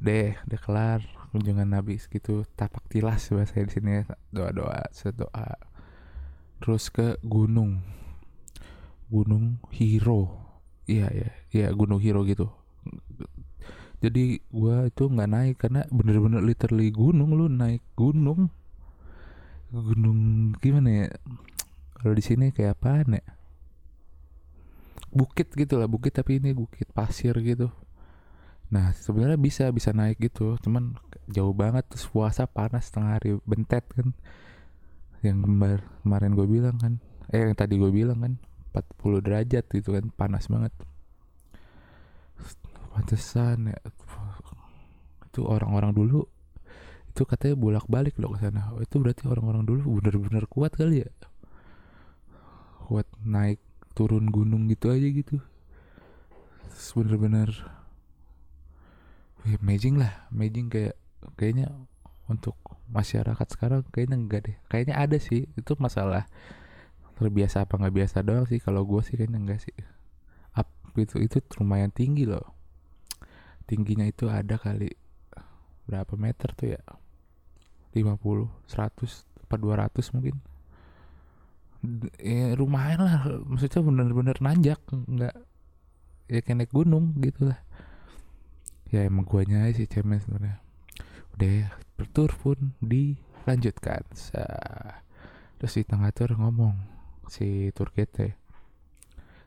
Deh 0.00 0.34
udah 0.48 0.60
kelar 0.60 1.00
kunjungan 1.30 1.68
Nabi 1.70 2.00
gitu 2.00 2.42
tapak 2.58 2.82
tilas 2.90 3.30
bahasa 3.30 3.62
di 3.62 3.70
sini 3.70 4.02
ya. 4.02 4.02
doa 4.34 4.50
doa 4.50 4.82
sedoa 4.90 5.69
terus 6.60 6.92
ke 6.92 7.16
gunung. 7.24 7.80
Gunung 9.10 9.58
Hiro. 9.74 10.38
Iya 10.86 11.08
ya 11.10 11.30
iya 11.50 11.66
gunung 11.72 11.98
Hiro 11.98 12.22
gitu. 12.28 12.46
Jadi 14.00 14.40
gua 14.48 14.88
itu 14.88 15.08
nggak 15.08 15.30
naik 15.30 15.56
karena 15.60 15.84
bener-bener 15.92 16.40
literally 16.40 16.88
gunung 16.88 17.36
lu 17.36 17.48
naik 17.48 17.84
gunung. 17.96 18.48
Gunung 19.72 20.52
gimana 20.62 21.04
ya? 21.04 21.08
Kalau 22.00 22.16
di 22.16 22.24
sini 22.24 22.48
kayak 22.48 22.80
apaan 22.80 23.20
ya? 23.20 23.24
Bukit 25.10 25.52
gitu 25.52 25.76
lah 25.76 25.90
bukit 25.90 26.16
tapi 26.16 26.40
ini 26.40 26.56
bukit 26.56 26.88
pasir 26.94 27.34
gitu. 27.44 27.68
Nah 28.70 28.94
sebenarnya 28.94 29.36
bisa 29.36 29.66
bisa 29.74 29.90
naik 29.90 30.22
gitu, 30.22 30.54
cuman 30.62 30.94
jauh 31.26 31.50
banget 31.52 31.82
terus 31.90 32.06
puasa 32.06 32.46
panas 32.46 32.88
setengah 32.88 33.18
hari 33.18 33.30
bentet 33.42 33.82
kan. 33.90 34.14
Yang 35.20 35.38
kembar 35.44 35.78
kemarin 36.00 36.32
gue 36.32 36.46
bilang 36.48 36.76
kan, 36.80 36.96
eh 37.28 37.44
yang 37.44 37.52
tadi 37.52 37.76
gue 37.76 37.92
bilang 37.92 38.18
kan 38.24 38.32
40 38.72 39.20
derajat 39.20 39.64
gitu 39.68 39.92
kan 39.92 40.08
panas 40.14 40.48
banget. 40.48 40.72
Pantesan 42.90 43.70
ya 43.70 43.78
itu 45.30 45.46
orang-orang 45.46 45.94
dulu 45.94 46.26
itu 47.10 47.22
katanya 47.26 47.54
bolak-balik 47.58 48.18
loh 48.18 48.34
ke 48.34 48.48
sana. 48.48 48.70
Oh, 48.74 48.82
itu 48.82 48.98
berarti 48.98 49.26
orang-orang 49.26 49.66
dulu 49.66 49.98
bener-bener 49.98 50.46
kuat 50.46 50.74
kali 50.74 51.04
ya. 51.04 51.10
Kuat 52.86 53.06
naik 53.22 53.62
turun 53.94 54.30
gunung 54.30 54.66
gitu 54.70 54.90
aja 54.90 55.06
gitu. 55.06 55.38
Bener-bener 56.96 57.50
Wih, 59.40 59.56
amazing 59.56 59.96
lah, 59.96 60.28
amazing 60.28 60.68
kayak 60.68 61.00
kayaknya 61.40 61.72
untuk 62.30 62.54
masyarakat 62.94 63.46
sekarang 63.50 63.82
kayaknya 63.90 64.16
enggak 64.16 64.40
deh. 64.46 64.56
Kayaknya 64.70 64.94
ada 65.02 65.18
sih, 65.18 65.50
itu 65.58 65.74
masalah 65.76 66.30
terbiasa 67.18 67.66
apa 67.66 67.76
nggak 67.76 67.94
biasa 67.94 68.22
doang 68.22 68.46
sih. 68.46 68.62
Kalau 68.62 68.86
gue 68.86 69.02
sih 69.02 69.18
kayaknya 69.18 69.42
enggak 69.42 69.60
sih. 69.66 69.74
Up 70.54 70.70
itu 70.94 71.18
itu 71.18 71.42
lumayan 71.58 71.90
tinggi 71.90 72.24
loh. 72.24 72.54
Tingginya 73.66 74.06
itu 74.06 74.30
ada 74.30 74.54
kali 74.54 74.94
berapa 75.90 76.14
meter 76.14 76.54
tuh 76.54 76.78
ya? 76.78 76.82
50, 77.90 78.22
100, 78.70 79.26
apa 79.50 79.54
200 79.58 80.14
mungkin. 80.14 80.38
Ya 82.22 82.54
lumayan 82.54 83.02
lah, 83.02 83.42
maksudnya 83.42 83.82
bener-bener 83.82 84.36
nanjak, 84.38 84.78
nggak 84.86 85.34
ya 86.30 86.38
kayak 86.46 86.62
naik 86.62 86.70
gunung 86.70 87.18
gitu 87.18 87.50
lah 87.50 87.58
ya 88.94 89.02
emang 89.02 89.26
guanya 89.26 89.66
sih 89.74 89.90
cemen 89.90 90.22
sebenarnya 90.22 90.62
udah 91.40 91.72
bertur 91.96 92.28
pun 92.36 92.76
dilanjutkan. 92.84 94.04
Sa- 94.12 95.00
terus 95.56 95.72
di 95.72 95.88
tengah 95.88 96.12
tur 96.12 96.36
ngomong 96.36 96.76
si 97.32 97.72
Turkete. 97.72 98.36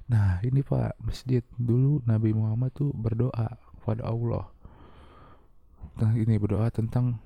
Nah 0.10 0.42
ini 0.42 0.66
pak 0.66 0.98
masjid. 1.06 1.46
Dulu 1.54 2.02
Nabi 2.10 2.34
Muhammad 2.34 2.74
tuh 2.74 2.90
berdoa 2.98 3.62
kepada 3.78 4.10
Allah. 4.10 4.50
Nah 6.02 6.18
ini 6.18 6.34
berdoa 6.42 6.74
tentang 6.74 7.22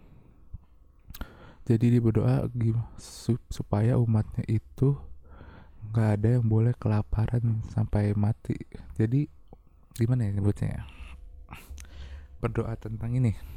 jadi 1.63 1.99
dia 1.99 2.03
berdoa 2.03 2.51
supaya 3.47 3.95
umatnya 3.95 4.43
itu 4.51 4.99
nggak 5.91 6.09
ada 6.19 6.27
yang 6.39 6.45
boleh 6.47 6.75
kelaparan 6.75 7.63
sampai 7.71 8.11
mati. 8.19 8.59
Jadi 8.99 9.31
gimana 9.95 10.27
ya 10.27 10.35
nyebutnya 10.35 10.67
ya? 10.75 10.83
Berdoa 12.43 12.75
tentang 12.75 13.15
ini 13.15 13.56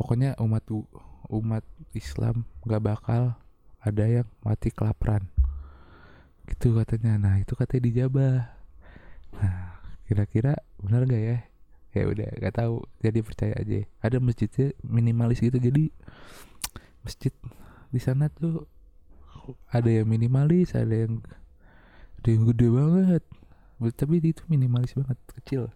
pokoknya 0.00 0.32
umat 0.40 0.64
umat 1.28 1.60
Islam 1.92 2.48
gak 2.64 2.80
bakal 2.80 3.36
ada 3.84 4.04
yang 4.08 4.28
mati 4.40 4.72
kelaparan. 4.72 5.28
Gitu 6.48 6.72
katanya. 6.72 7.20
Nah 7.20 7.36
itu 7.36 7.52
katanya 7.52 7.84
dijabah 7.84 8.36
nah 9.30 9.78
kira-kira 10.08 10.56
benar 10.80 11.04
gak 11.04 11.20
ya? 11.20 11.38
Ya 11.92 12.02
udah 12.08 12.32
gak 12.40 12.56
tahu. 12.56 12.80
Jadi 13.04 13.18
percaya 13.20 13.54
aja. 13.60 13.84
Ada 14.00 14.16
masjidnya 14.24 14.72
minimalis 14.80 15.44
gitu. 15.44 15.60
Jadi 15.60 15.92
masjid 17.04 17.36
di 17.92 18.00
sana 18.00 18.32
tuh 18.32 18.64
ada 19.68 19.92
yang 19.92 20.08
minimalis 20.08 20.72
ada 20.72 20.96
yang 20.96 21.20
ada 22.16 22.28
yang 22.32 22.48
gede 22.48 22.72
banget. 22.72 23.22
Tapi 24.00 24.16
itu 24.24 24.40
minimalis 24.48 24.96
banget 24.96 25.20
kecil 25.36 25.68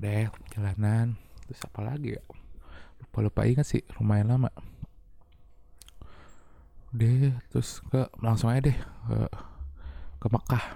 deh 0.00 0.32
jalanan. 0.56 1.20
Terus 1.44 1.60
apa 1.68 1.80
lagi 1.84 2.16
ya? 2.16 2.22
Lupa 3.04 3.18
lupa 3.20 3.40
ingat 3.44 3.68
sih 3.68 3.84
lumayan 4.00 4.32
lama. 4.32 4.50
Deh 6.90 7.36
terus 7.52 7.84
ke 7.86 8.08
langsung 8.18 8.50
aja 8.50 8.64
deh 8.64 8.78
ke 8.80 9.18
ke 10.18 10.26
Mekah. 10.32 10.66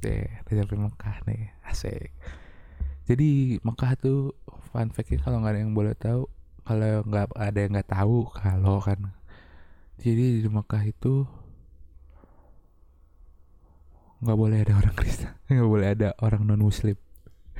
Deh 0.00 0.24
sampai 0.48 0.78
Mekah 0.80 1.16
nih 1.28 1.42
asik. 1.68 2.10
Jadi 3.06 3.60
Mekah 3.62 3.92
tuh 4.00 4.34
fun 4.72 4.90
fact 4.90 5.12
kalau 5.22 5.38
nggak 5.44 5.54
ada 5.54 5.60
yang 5.62 5.76
boleh 5.76 5.94
tahu 5.94 6.26
kalau 6.66 7.06
nggak 7.06 7.30
ada 7.38 7.58
yang 7.60 7.72
nggak 7.76 7.90
tahu 7.92 8.26
kalau 8.32 8.80
kan. 8.80 9.14
Jadi 10.00 10.42
di 10.42 10.48
Mekah 10.48 10.82
itu 10.88 11.28
nggak 14.16 14.38
boleh 14.38 14.58
ada 14.64 14.74
orang 14.80 14.96
Kristen 14.96 15.28
nggak 15.52 15.68
boleh 15.68 15.88
ada 15.92 16.08
orang 16.24 16.48
non 16.48 16.64
Muslim 16.64 16.96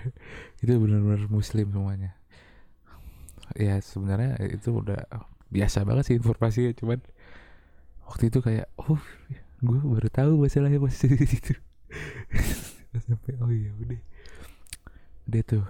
itu 0.62 0.72
benar-benar 0.76 1.28
Muslim 1.28 1.72
semuanya. 1.72 2.16
Ya 3.56 3.78
sebenarnya 3.80 4.37
itu 4.42 4.82
udah 4.82 5.06
biasa 5.48 5.87
banget 5.87 6.04
sih 6.11 6.16
informasinya 6.18 6.74
cuman 6.74 6.98
waktu 8.06 8.28
itu 8.28 8.38
kayak 8.42 8.66
oh 8.82 8.98
gue 9.62 9.78
baru 9.78 10.09
tahu 10.11 10.32
masalahnya 10.42 10.82
pas 10.82 10.96
di 10.96 11.26
situ. 11.26 11.54
Sampai 13.06 13.37
oh 13.40 13.52
iya 13.52 13.70
udah. 13.76 14.00
Udah 15.26 15.42
tuh 15.46 15.64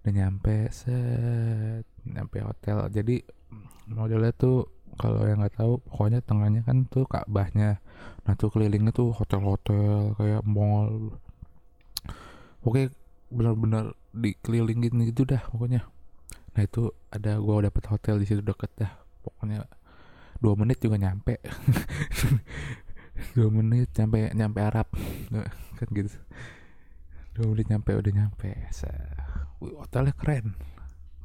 udah 0.00 0.12
nyampe 0.12 0.68
set 0.72 1.84
nyampe 2.08 2.38
hotel. 2.40 2.88
Jadi 2.88 3.22
modelnya 3.90 4.32
tuh 4.32 4.68
kalau 4.96 5.24
yang 5.24 5.40
nggak 5.40 5.56
tahu 5.56 5.80
pokoknya 5.88 6.20
tengahnya 6.24 6.60
kan 6.64 6.84
tuh 6.88 7.04
Ka'bahnya. 7.08 7.80
Nah 8.26 8.34
tuh 8.36 8.52
kelilingnya 8.52 8.92
tuh 8.92 9.12
hotel-hotel 9.16 10.16
kayak 10.18 10.42
mall. 10.44 11.16
Oke 12.60 12.92
benar-benar 13.30 13.94
dikelilingin 14.10 15.06
gitu 15.14 15.22
dah 15.24 15.42
pokoknya. 15.48 15.86
Nah 16.54 16.62
itu 16.66 16.90
ada 17.14 17.38
gua 17.38 17.62
dapet 17.62 17.86
hotel 17.86 18.18
di 18.18 18.26
situ 18.26 18.42
deket 18.42 18.70
dah. 18.74 18.92
Pokoknya 19.22 19.64
dua 20.42 20.54
menit 20.58 20.82
juga 20.82 20.98
nyampe. 20.98 21.38
Dua 23.36 23.52
menit 23.52 23.92
nyampe 24.00 24.32
nyampe 24.32 24.58
Arab. 24.64 24.88
Kan 25.76 25.88
gitu. 25.92 26.16
Dua 27.36 27.52
menit 27.52 27.68
nyampe 27.68 27.92
udah 27.92 28.12
nyampe. 28.16 28.48
Wih, 29.60 29.76
hotelnya 29.76 30.16
keren. 30.16 30.56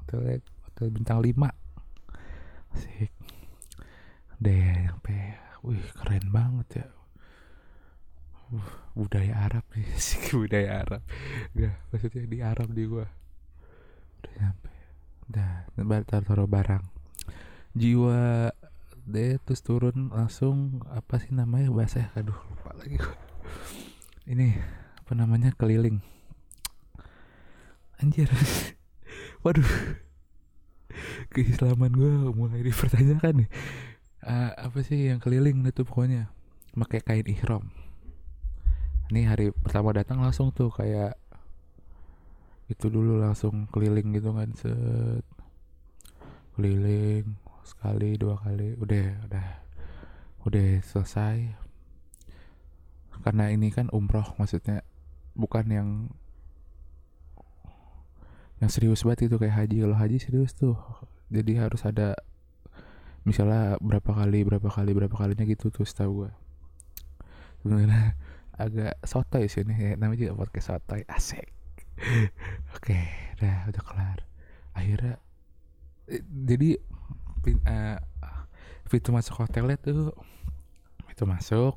Hotelnya 0.03 0.43
hotel 0.67 0.91
bintang 0.91 1.23
5 1.23 1.39
asik. 2.75 3.15
Deh 4.43 4.91
nyampe. 4.91 5.39
Wih 5.63 5.79
keren 5.95 6.25
banget 6.35 6.83
ya 6.83 6.85
budaya 8.95 9.49
Arab 9.49 9.65
nih 9.73 9.87
sih 10.05 10.21
budaya 10.31 10.85
Arab. 10.85 11.01
Gak, 11.57 11.75
maksudnya 11.91 12.23
di 12.25 12.39
Arab 12.41 12.69
di 12.71 12.83
gua. 12.85 13.07
Udah 14.21 14.33
nyampe. 14.39 14.71
Udah 15.29 15.49
taruh 16.05 16.25
taruh 16.25 16.49
barang. 16.49 16.83
Jiwa 17.75 18.49
deh 19.05 19.37
terus 19.45 19.61
turun 19.61 20.09
langsung 20.09 20.81
apa 20.89 21.21
sih 21.21 21.29
namanya 21.29 21.69
bahasa 21.69 22.09
aduh 22.17 22.37
lupa 22.49 22.73
lagi 22.77 22.97
gua. 22.97 23.17
Ini 24.25 24.57
apa 25.05 25.11
namanya 25.13 25.53
keliling. 25.53 26.01
Anjir. 28.01 28.29
Waduh. 29.45 29.69
Keislaman 31.29 31.91
gue 31.91 32.31
mulai 32.31 32.63
dipertanyakan 32.63 33.45
nih. 33.45 33.49
Uh, 34.25 34.51
apa 34.57 34.81
sih 34.81 35.11
yang 35.11 35.21
keliling 35.21 35.61
itu 35.67 35.85
pokoknya? 35.85 36.31
Pakai 36.73 37.03
kain 37.03 37.27
ihram 37.29 37.84
ini 39.13 39.21
hari 39.29 39.53
pertama 39.53 39.93
datang 39.93 40.21
langsung 40.21 40.49
tuh 40.49 40.73
kayak 40.73 41.13
itu 42.65 42.89
dulu 42.89 43.21
langsung 43.21 43.69
keliling 43.69 44.09
gitu 44.17 44.33
kan 44.33 44.49
set. 44.57 45.25
Keliling 46.57 47.37
sekali 47.61 48.17
dua 48.17 48.39
kali 48.41 48.73
udah 48.79 49.29
udah 49.29 49.47
udah 50.49 50.69
selesai. 50.81 51.53
Karena 53.21 53.49
ini 53.53 53.69
kan 53.69 53.93
umroh 53.93 54.33
maksudnya 54.37 54.81
bukan 55.37 55.65
yang 55.69 55.89
yang 58.63 58.71
serius 58.71 59.05
banget 59.05 59.29
itu 59.29 59.35
kayak 59.37 59.65
haji. 59.65 59.85
Kalau 59.85 59.97
haji 59.97 60.17
serius 60.17 60.57
tuh 60.57 60.77
jadi 61.29 61.67
harus 61.69 61.85
ada 61.85 62.17
misalnya 63.25 63.77
berapa 63.81 64.13
kali 64.13 64.45
berapa 64.45 64.69
kali 64.69 64.93
berapa 64.93 65.13
kalinya 65.17 65.45
gitu 65.49 65.73
tuh 65.73 65.81
setahu 65.81 66.23
gue 66.23 66.31
sebenarnya 67.65 68.13
agak 68.55 68.99
sotoy 69.03 69.47
sih 69.47 69.63
ini 69.63 69.73
ya. 69.75 69.91
Namanya 69.99 70.29
juga 70.29 70.45
podcast 70.45 70.75
sotoy 70.75 71.01
asik. 71.07 71.47
Oke 72.75 72.97
udah 73.39 73.69
udah 73.71 73.83
kelar. 73.83 74.19
Akhirnya 74.75 75.15
eh, 76.11 76.23
jadi 76.23 76.79
pin, 77.45 77.61
uh, 77.63 77.99
pintu 78.89 79.09
masuk 79.13 79.41
hotelnya 79.41 79.77
tuh 79.81 80.13
itu 81.09 81.23
masuk 81.23 81.75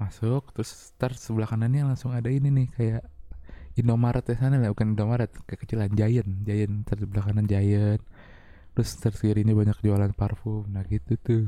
masuk 0.00 0.50
terus 0.56 0.90
ntar 0.98 1.14
sebelah 1.14 1.46
kanannya 1.46 1.86
langsung 1.86 2.10
ada 2.10 2.26
ini 2.26 2.50
nih 2.50 2.68
kayak 2.74 3.04
Indomaret 3.78 4.26
ya 4.28 4.36
sana 4.36 4.58
lah 4.58 4.74
bukan 4.74 4.98
Indomaret 4.98 5.30
kekecilan 5.46 5.94
Giant 5.94 6.42
Giant 6.42 6.82
ntar 6.82 6.98
sebelah 6.98 7.24
kanan 7.28 7.46
Giant 7.46 8.02
terus 8.74 8.88
ntar 8.98 9.14
ini 9.22 9.52
banyak 9.54 9.78
jualan 9.78 10.10
parfum 10.16 10.66
nah 10.72 10.82
gitu 10.88 11.14
tuh 11.20 11.46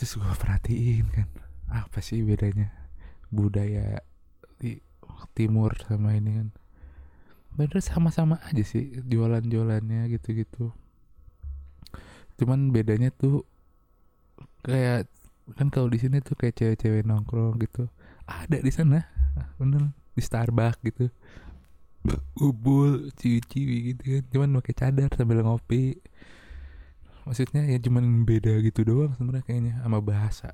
terus 0.00 0.16
gue 0.16 0.24
perhatiin 0.24 1.12
kan 1.12 1.28
apa 1.68 2.00
sih 2.00 2.24
bedanya 2.24 2.72
budaya 3.28 4.00
di 4.56 4.80
timur 5.36 5.76
sama 5.84 6.16
ini 6.16 6.40
kan? 6.40 6.48
Bener 7.52 7.84
sama-sama 7.84 8.40
aja 8.48 8.64
sih 8.64 8.96
jualan-jualannya 9.04 10.08
gitu-gitu. 10.08 10.72
Cuman 12.40 12.72
bedanya 12.72 13.12
tuh 13.12 13.44
kayak 14.64 15.04
kan 15.60 15.68
kalau 15.68 15.92
di 15.92 16.00
sini 16.00 16.24
tuh 16.24 16.32
kayak 16.32 16.56
cewek-cewek 16.56 17.04
nongkrong 17.04 17.60
gitu. 17.60 17.92
Ada 18.24 18.64
di 18.64 18.72
sana 18.72 19.04
bener 19.60 19.92
di 20.16 20.22
Starbucks 20.24 20.80
gitu. 20.80 21.12
Ubul 22.40 23.12
ciwi-ciwi 23.20 23.76
gitu 23.92 24.02
kan. 24.16 24.24
Cuman 24.32 24.48
pakai 24.64 24.74
cadar 24.80 25.12
sambil 25.12 25.44
ngopi 25.44 26.00
maksudnya 27.26 27.62
ya 27.66 27.78
cuman 27.80 28.24
beda 28.24 28.60
gitu 28.64 28.86
doang 28.86 29.12
sebenarnya 29.16 29.44
kayaknya 29.46 29.74
sama 29.82 29.98
bahasa. 30.00 30.50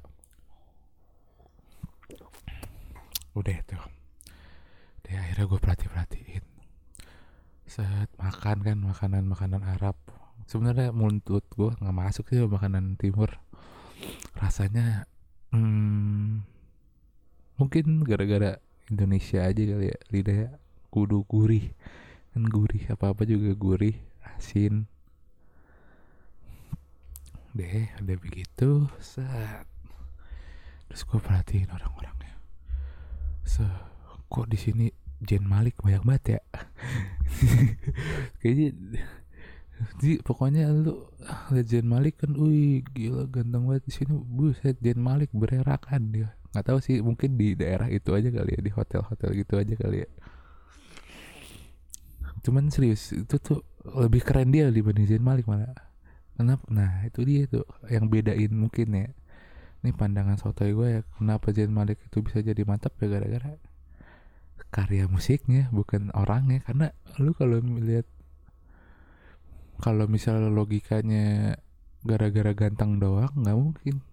Udah 3.36 3.58
tuh. 3.68 3.82
Deh 5.04 5.14
akhirnya 5.14 5.44
gue 5.46 5.58
perhati 5.60 5.86
perhatiin 5.86 6.56
set 7.66 8.08
makan 8.16 8.62
kan 8.62 8.78
makanan 8.78 9.28
makanan 9.28 9.62
Arab. 9.66 9.98
Sebenarnya 10.46 10.94
mulut 10.94 11.44
gue 11.52 11.70
nggak 11.76 11.96
masuk 11.96 12.24
sih 12.30 12.40
makanan 12.46 12.94
timur. 12.96 13.36
Rasanya 14.38 15.04
hmm, 15.50 16.46
mungkin 17.58 18.06
gara-gara 18.06 18.62
Indonesia 18.86 19.42
aja 19.42 19.60
kali 19.60 19.90
ya 19.90 19.98
lidahnya 20.14 20.48
kudu 20.94 21.26
gurih. 21.26 21.74
Kan 22.32 22.46
gurih 22.46 22.86
apa 22.88 23.12
apa 23.12 23.26
juga 23.26 23.52
gurih 23.58 23.98
asin 24.38 24.86
deh 27.56 27.88
udah 28.04 28.16
begitu. 28.20 28.86
Set. 29.00 29.66
Terus 30.86 31.02
gue 31.02 31.18
perhatiin 31.18 31.72
orang-orangnya 31.72 32.36
se 33.46 33.62
kok 34.26 34.50
di 34.50 34.58
sini 34.58 34.86
Jen 35.22 35.46
Malik 35.46 35.80
banyak 35.80 36.02
banget 36.02 36.24
ya? 36.36 36.40
Kayaknya 38.42 38.68
di 40.02 40.20
pokoknya 40.20 40.68
lu 40.72 41.08
lihat 41.54 41.66
Jen 41.70 41.86
Malik 41.88 42.20
kan 42.20 42.36
wih 42.36 42.84
gila 42.92 43.24
ganteng 43.30 43.64
banget 43.64 43.86
di 43.88 43.92
sini. 43.94 44.12
Buset 44.12 44.76
Jen 44.82 45.00
Malik 45.00 45.32
bererakan 45.32 46.12
dia. 46.12 46.34
Nggak 46.52 46.64
tahu 46.68 46.78
sih 46.84 47.00
mungkin 47.00 47.38
di 47.38 47.56
daerah 47.56 47.88
itu 47.88 48.12
aja 48.12 48.28
kali 48.28 48.50
ya 48.58 48.60
di 48.60 48.72
hotel-hotel 48.74 49.30
gitu 49.40 49.54
aja 49.56 49.74
kali 49.78 50.04
ya. 50.04 50.08
Cuman 52.44 52.68
serius 52.68 53.16
itu 53.16 53.36
tuh 53.40 53.64
lebih 53.86 54.20
keren 54.20 54.52
dia 54.52 54.68
dibanding 54.68 55.06
Zain 55.06 55.24
Malik 55.24 55.48
malah 55.48 55.72
kenapa? 56.36 56.62
Nah 56.68 57.02
itu 57.08 57.24
dia 57.24 57.48
tuh 57.48 57.66
yang 57.88 58.06
bedain 58.06 58.52
mungkin 58.52 58.88
ya. 58.92 59.08
Ini 59.82 59.90
pandangan 59.94 60.36
sotoy 60.40 60.72
gue 60.74 60.88
ya 60.98 61.00
kenapa 61.16 61.52
Zain 61.54 61.70
Malik 61.70 62.02
itu 62.04 62.18
bisa 62.24 62.42
jadi 62.42 62.58
mantap 62.66 62.96
ya 62.98 63.06
gara-gara 63.06 63.56
karya 64.70 65.08
musiknya 65.08 65.72
bukan 65.72 66.12
orangnya. 66.12 66.60
Karena 66.64 66.92
lu 67.16 67.32
kalau 67.32 67.60
melihat 67.64 68.06
kalau 69.80 70.08
misalnya 70.08 70.48
logikanya 70.48 71.56
gara-gara 72.04 72.52
ganteng 72.56 73.00
doang 73.00 73.32
nggak 73.36 73.56
mungkin. 73.56 74.04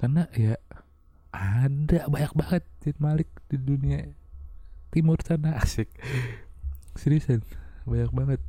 Karena 0.00 0.28
ya 0.36 0.60
ada 1.34 2.06
banyak 2.06 2.32
banget 2.36 2.64
Zayn 2.84 2.98
Malik 3.00 3.30
di 3.48 3.56
dunia 3.58 4.04
timur 4.92 5.18
sana. 5.22 5.58
Asik. 5.58 5.90
Seriusan 6.94 7.42
banyak 7.84 8.10
banget. 8.14 8.40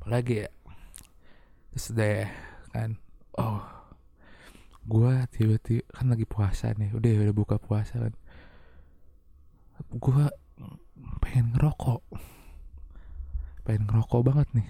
Apalagi 0.00 0.46
ya 0.46 0.48
terus 1.76 1.92
deh 1.92 2.24
kan. 2.72 2.96
Oh 3.36 3.60
gua 4.88 5.28
tiba-tiba 5.28 5.84
kan 5.92 6.08
lagi 6.08 6.24
puasa 6.24 6.72
nih. 6.72 6.88
Udah 6.96 7.28
udah 7.28 7.36
buka 7.36 7.60
puasa 7.60 8.00
kan. 8.00 8.16
Gua 9.92 10.32
pengen 11.20 11.52
ngerokok. 11.52 12.00
Pengen 13.68 13.92
ngerokok 13.92 14.20
banget 14.24 14.48
nih. 14.56 14.68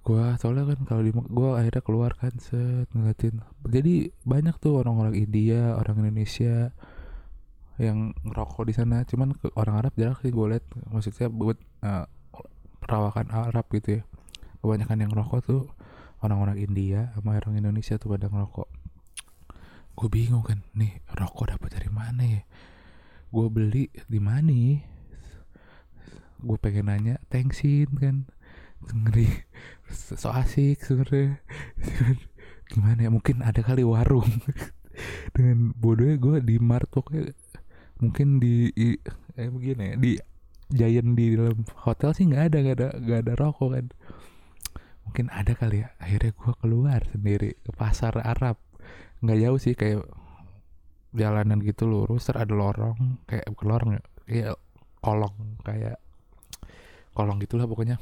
Gua 0.00 0.32
soalnya 0.40 0.64
kan 0.72 0.80
kalau 0.88 1.04
di 1.04 1.12
gua 1.12 1.60
akhirnya 1.60 1.84
keluar 1.84 2.16
kan 2.16 2.32
set 2.40 2.88
ngeliatin. 2.96 3.44
Jadi 3.68 4.16
banyak 4.24 4.56
tuh 4.56 4.80
orang-orang 4.80 5.12
India 5.12 5.76
orang 5.76 6.00
Indonesia 6.00 6.72
yang 7.76 8.16
ngerokok 8.24 8.64
di 8.64 8.72
sana. 8.72 9.04
Cuman 9.04 9.36
orang 9.60 9.76
Arab 9.84 9.92
jarang 9.92 10.16
sih 10.24 10.32
gue 10.32 10.46
liat. 10.56 10.64
Maksudnya 10.88 11.28
buat 11.28 11.60
uh, 11.84 12.08
perawakan 12.80 13.28
Arab 13.28 13.68
gitu 13.76 14.00
ya 14.00 14.02
kebanyakan 14.60 15.04
yang 15.04 15.10
ngerokok 15.12 15.40
tuh 15.44 15.62
orang-orang 16.20 16.60
India 16.60 17.10
sama 17.16 17.40
orang 17.40 17.56
Indonesia 17.56 17.96
tuh 17.96 18.12
pada 18.12 18.28
ngerokok. 18.28 18.68
Gue 19.96 20.08
bingung 20.08 20.44
kan 20.44 20.64
nih 20.76 21.00
rokok 21.16 21.56
dapat 21.56 21.76
dari 21.76 21.90
mana 21.92 22.22
ya? 22.24 22.42
Gue 23.32 23.46
beli 23.48 23.88
di 24.08 24.20
mana 24.20 24.80
gue 26.40 26.56
pengen 26.60 26.88
nanya 26.88 27.20
thanksin 27.28 27.88
kan. 28.00 28.16
Ngeri. 28.80 29.28
So 29.92 30.32
asik 30.32 30.80
sebenernya. 30.84 31.40
Gimana 32.70 33.04
ya 33.04 33.10
mungkin 33.12 33.44
ada 33.44 33.60
kali 33.60 33.84
warung. 33.84 34.28
Dengan 35.36 35.72
bodohnya 35.76 36.16
gue 36.16 36.36
di 36.44 36.56
Mart 36.60 36.88
pokoknya 36.92 37.32
mungkin 38.00 38.40
di 38.40 38.72
eh 39.36 39.48
begini 39.52 39.92
ya 39.92 39.96
di 40.00 40.12
Giant 40.70 41.18
di 41.18 41.36
dalam 41.36 41.66
hotel 41.84 42.16
sih 42.16 42.24
nggak 42.30 42.42
ada 42.48 42.56
nggak 42.62 42.76
ada 42.78 42.88
nggak 42.96 43.20
ada 43.26 43.32
rokok 43.36 43.70
kan 43.76 43.86
mungkin 45.10 45.26
ada 45.34 45.58
kali 45.58 45.82
ya. 45.82 45.90
Akhirnya 45.98 46.30
gue 46.30 46.52
keluar 46.62 47.02
sendiri 47.10 47.58
ke 47.58 47.74
pasar 47.74 48.14
Arab. 48.22 48.62
Nggak 49.26 49.38
jauh 49.42 49.58
sih 49.58 49.74
kayak 49.74 50.06
jalanan 51.10 51.58
gitu 51.66 51.90
lurus 51.90 52.30
terus 52.30 52.38
ada 52.38 52.54
lorong 52.54 53.18
kayak 53.26 53.50
bukan 53.50 53.66
lorong 53.66 53.90
ya 53.98 54.02
kayak 54.30 54.54
kolong 55.02 55.34
kayak 55.66 55.98
kolong 57.10 57.42
gitulah 57.42 57.66
pokoknya. 57.66 57.98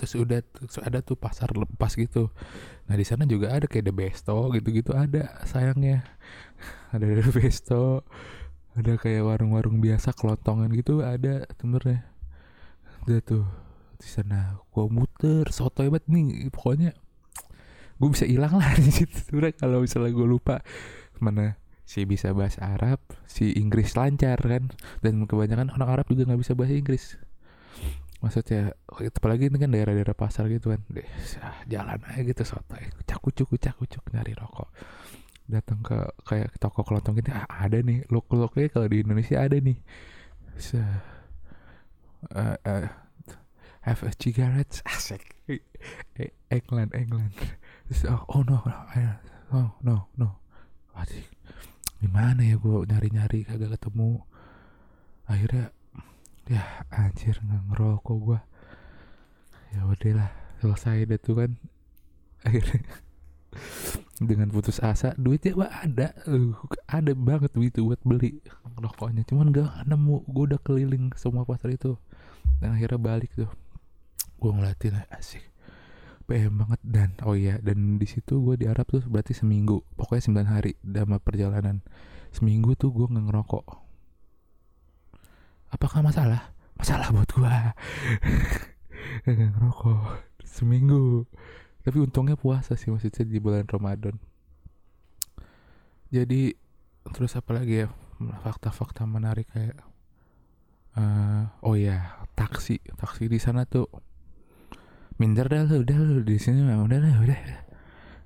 Terus 0.00 0.16
udah 0.16 0.40
terus 0.40 0.80
ada 0.80 1.04
tuh 1.04 1.20
pasar 1.20 1.52
lepas 1.52 1.92
gitu. 1.92 2.32
Nah 2.88 2.96
di 2.96 3.04
sana 3.04 3.28
juga 3.28 3.52
ada 3.52 3.68
kayak 3.68 3.92
The 3.92 3.94
Besto 3.94 4.48
gitu-gitu 4.56 4.96
ada 4.96 5.44
sayangnya. 5.44 6.08
Ada 6.96 7.04
The 7.08 7.32
Besto 7.32 8.04
ada 8.72 8.96
kayak 8.96 9.24
warung-warung 9.28 9.84
biasa 9.84 10.16
kelontongan 10.16 10.72
gitu 10.72 11.04
ada 11.04 11.44
sebenarnya. 11.60 12.08
Udah 13.04 13.20
tuh 13.20 13.44
di 14.02 14.10
sana. 14.10 14.58
Gua 14.74 14.90
muter 14.90 15.46
soto 15.54 15.86
hebat 15.86 16.02
nih 16.10 16.50
pokoknya 16.50 16.92
gue 18.02 18.08
bisa 18.10 18.26
hilang 18.26 18.58
lah 18.58 18.74
di 18.82 18.90
situ 18.90 19.30
kalau 19.54 19.78
misalnya 19.78 20.10
gue 20.10 20.26
lupa 20.26 20.58
mana 21.22 21.54
si 21.86 22.02
bisa 22.02 22.34
bahasa 22.34 22.74
Arab 22.74 22.98
si 23.30 23.54
Inggris 23.54 23.94
lancar 23.94 24.42
kan. 24.42 24.74
Dan 24.98 25.30
kebanyakan 25.30 25.70
orang 25.78 25.90
Arab 25.94 26.06
juga 26.10 26.26
nggak 26.26 26.40
bisa 26.42 26.52
bahasa 26.58 26.74
Inggris. 26.74 27.04
Maksudnya 28.18 28.74
apalagi 28.90 29.50
ini 29.50 29.58
kan 29.58 29.70
daerah-daerah 29.70 30.18
pasar 30.18 30.50
gitu 30.50 30.74
kan. 30.74 30.82
Deh 30.90 31.06
jalan 31.70 32.02
aja 32.10 32.22
gitu 32.26 32.42
soto 32.42 32.74
kucak 32.74 33.18
kucuk 33.22 33.46
kucak 33.54 33.74
kucuk 33.78 34.02
nyari 34.10 34.34
rokok. 34.34 34.66
Datang 35.46 35.78
ke 35.86 35.98
kayak 36.26 36.58
toko 36.58 36.82
kelontong 36.82 37.22
gitu 37.22 37.30
ah, 37.34 37.46
ada 37.46 37.78
nih 37.82 38.02
look 38.10 38.30
looknya 38.34 38.66
kalau 38.66 38.90
di 38.90 39.06
Indonesia 39.06 39.38
ada 39.38 39.58
nih. 39.58 39.78
So, 40.58 40.78
uh, 42.34 42.56
uh, 42.66 42.86
have 43.82 44.02
a 44.02 44.10
cigarette? 44.14 44.82
Asik. 44.86 45.34
England 46.50 46.94
England. 46.94 47.34
Terus, 47.90 48.06
oh, 48.06 48.22
oh 48.30 48.42
no 48.46 48.62
no 48.62 48.78
oh, 49.52 49.70
no 49.82 49.96
no. 50.16 50.28
Asik 50.94 51.26
gimana 52.02 52.42
ya 52.42 52.58
gue 52.58 52.82
nyari 52.86 53.08
nyari 53.14 53.38
kagak 53.46 53.78
ketemu. 53.78 54.22
Akhirnya 55.26 55.70
ya 56.50 56.62
anjir 56.90 57.38
nggak 57.38 57.62
ngerokok 57.70 58.18
gue 58.18 58.40
ya 59.72 59.80
udahlah 59.86 60.30
selesai 60.62 61.06
deh 61.06 61.20
tuh 61.22 61.34
kan. 61.42 61.50
Akhirnya 62.42 62.82
dengan 64.28 64.50
putus 64.50 64.78
asa 64.82 65.14
duitnya 65.18 65.58
mah 65.58 65.70
ada. 65.82 66.14
Uh, 66.26 66.54
ada 66.90 67.14
banget 67.14 67.50
duit 67.54 67.74
buat 67.78 68.02
beli 68.02 68.42
rokoknya. 68.78 69.22
Cuman 69.26 69.54
gak 69.54 69.86
nemu 69.86 70.26
gue 70.26 70.44
udah 70.54 70.60
keliling 70.62 71.14
semua 71.14 71.46
pasar 71.46 71.70
itu. 71.74 71.94
Dan 72.58 72.74
akhirnya 72.74 72.98
balik 72.98 73.30
tuh 73.34 73.50
gue 74.42 74.50
ngeliatin 74.50 74.98
asik 75.14 75.52
PM 76.26 76.58
banget. 76.58 76.80
Dan 76.82 77.14
oh 77.22 77.38
iya 77.38 77.62
dan 77.62 78.00
di 78.02 78.06
situ 78.10 78.42
gue 78.42 78.58
di 78.58 78.66
Arab 78.66 78.90
tuh 78.90 79.04
berarti 79.06 79.36
seminggu 79.36 79.86
pokoknya 79.94 80.42
9 80.42 80.48
hari 80.48 80.72
dalam 80.82 81.14
perjalanan. 81.22 81.84
Seminggu 82.34 82.74
tuh 82.74 82.90
gue 82.90 83.06
nggak 83.06 83.30
ngerokok. 83.30 83.66
Apakah 85.70 86.00
masalah? 86.02 86.56
Masalah 86.74 87.12
buat 87.14 87.30
gue 87.30 87.54
nggak 89.30 89.50
ngerokok. 89.54 90.02
Seminggu. 90.42 91.28
Tapi 91.82 91.98
untungnya 91.98 92.34
puasa 92.34 92.74
sih 92.74 92.90
maksudnya 92.90 93.22
di 93.22 93.38
bulan 93.38 93.66
Ramadan. 93.68 94.18
Jadi 96.10 96.54
terus 97.12 97.38
apa 97.38 97.54
lagi 97.54 97.86
ya? 97.86 97.88
Fakta-fakta 98.22 99.02
menarik 99.02 99.50
kayak 99.50 99.78
uh, 100.96 101.50
oh 101.66 101.74
ya 101.76 102.24
taksi. 102.38 102.78
Taksi 102.96 103.26
di 103.26 103.38
sana 103.42 103.66
tuh 103.66 103.90
minder 105.22 105.46
dah 105.46 105.62
lu 105.70 105.86
udah 105.86 105.98
lu 106.02 106.26
di 106.26 106.34
sini 106.42 106.66
mah 106.66 106.82
udah 106.82 106.98
lah 106.98 107.14
udah 107.22 107.38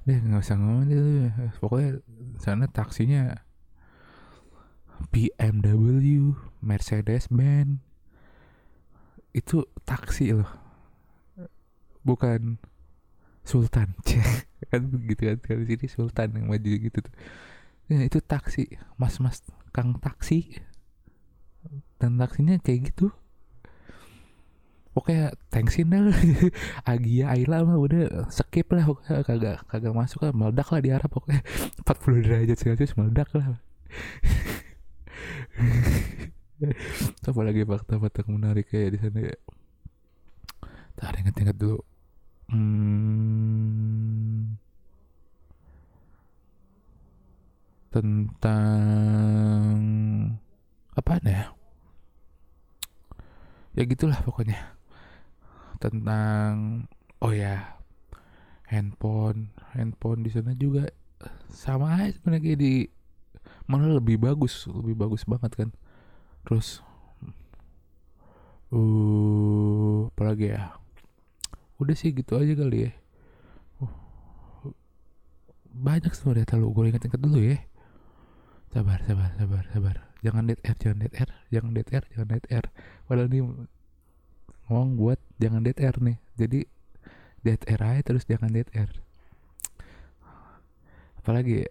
udah 0.09 0.17
nggak 0.17 0.41
usah 0.41 0.57
ngomong 0.57 0.89
deh 0.89 1.29
pokoknya 1.61 2.01
sana 2.41 2.65
taksinya 2.73 3.37
BMW 5.13 6.33
Mercedes 6.65 7.29
Benz 7.29 7.85
itu 9.37 9.69
taksi 9.85 10.33
loh. 10.33 10.49
Bukan 12.01 12.57
Sultan. 13.45 13.93
Kan 14.73 14.89
begitu 14.89 15.29
kan 15.29 15.39
kalau 15.45 15.63
sini 15.69 15.87
Sultan 15.87 16.33
yang 16.33 16.49
maju 16.49 16.73
gitu 16.81 16.99
tuh. 16.99 17.15
Ya, 17.87 18.03
itu 18.03 18.19
taksi 18.19 18.67
mas 18.99 19.21
mas 19.23 19.45
kang 19.71 19.95
taksi. 20.01 20.59
Dan 22.01 22.17
taksinya 22.19 22.59
kayak 22.59 22.91
gitu 22.91 23.13
Pokoknya 24.97 25.37
thanksin 25.53 25.93
dah. 25.93 26.09
Agia 26.89 27.29
Ayla 27.29 27.69
mah 27.69 27.77
udah 27.77 28.33
skip 28.33 28.73
lah. 28.73 28.89
Pokoknya 28.89 29.21
kagak 29.29 29.61
kagak 29.69 29.93
masuk 29.93 30.25
lah. 30.25 30.33
Meledak 30.33 30.73
lah 30.73 30.81
di 30.81 30.89
Arab 30.89 31.13
pokoknya. 31.13 31.45
40 31.85 32.25
derajat 32.25 32.57
Celcius 32.57 32.97
meledak 32.97 33.29
lah. 33.37 33.61
Apa 37.29 37.41
lagi 37.45 37.61
fakta-fakta 37.69 38.25
menarik 38.33 38.73
kayak 38.73 38.97
di 38.97 38.99
sana 39.05 39.21
ya? 39.21 39.37
Tak 40.97 41.21
ingat-ingat 41.21 41.61
dulu. 41.61 41.77
Hmm, 42.49 44.57
tentang 47.93 49.77
apa 50.97 51.21
ya? 51.21 51.53
Ya 53.77 53.85
gitulah 53.85 54.17
pokoknya 54.25 54.76
tentang 55.79 56.87
oh 57.21 57.33
ya 57.33 57.77
handphone 58.67 59.55
handphone 59.73 60.27
di 60.27 60.31
sana 60.35 60.53
juga 60.59 60.91
sama 61.49 61.97
aja 61.97 62.19
sebenarnya 62.19 62.43
kayak 62.43 62.61
di 62.61 62.75
malah 63.67 63.99
lebih 63.99 64.19
bagus 64.21 64.67
lebih 64.71 64.95
bagus 64.95 65.23
banget 65.27 65.53
kan. 65.55 65.71
Terus 66.47 66.83
uh 68.75 70.11
apalagi 70.11 70.55
ya 70.55 70.75
udah 71.79 71.95
sih 71.95 72.15
gitu 72.15 72.39
aja 72.39 72.53
kali 72.55 72.91
ya. 72.91 72.93
Uh, 73.83 73.93
banyak 75.77 76.13
sebenarnya 76.15 76.47
terlalu 76.49 76.69
gue 76.73 76.85
inget-inget 76.95 77.21
dulu 77.21 77.41
ya. 77.43 77.59
Sabar 78.71 78.99
sabar 79.07 79.31
sabar 79.39 79.65
sabar. 79.71 79.97
Jangan 80.25 80.51
dead 80.51 80.61
air 80.67 80.77
jangan 80.79 80.99
dead 81.03 81.15
air 81.15 81.31
jangan 81.51 81.71
dead 81.75 81.89
air 81.91 82.05
jangan 82.11 82.29
dead 82.31 82.47
air. 82.51 82.67
Padahal 83.07 83.29
ini 83.31 83.41
ngomong 84.67 84.99
buat 84.99 85.19
jangan 85.39 85.63
dead 85.65 85.79
air 85.79 85.97
nih. 85.99 86.19
Jadi 86.37 86.61
dead 87.43 87.61
air 87.67 87.81
aja 87.83 88.03
terus 88.03 88.27
jangan 88.27 88.51
dead 88.51 88.69
air. 88.75 88.91
Apalagi 91.23 91.67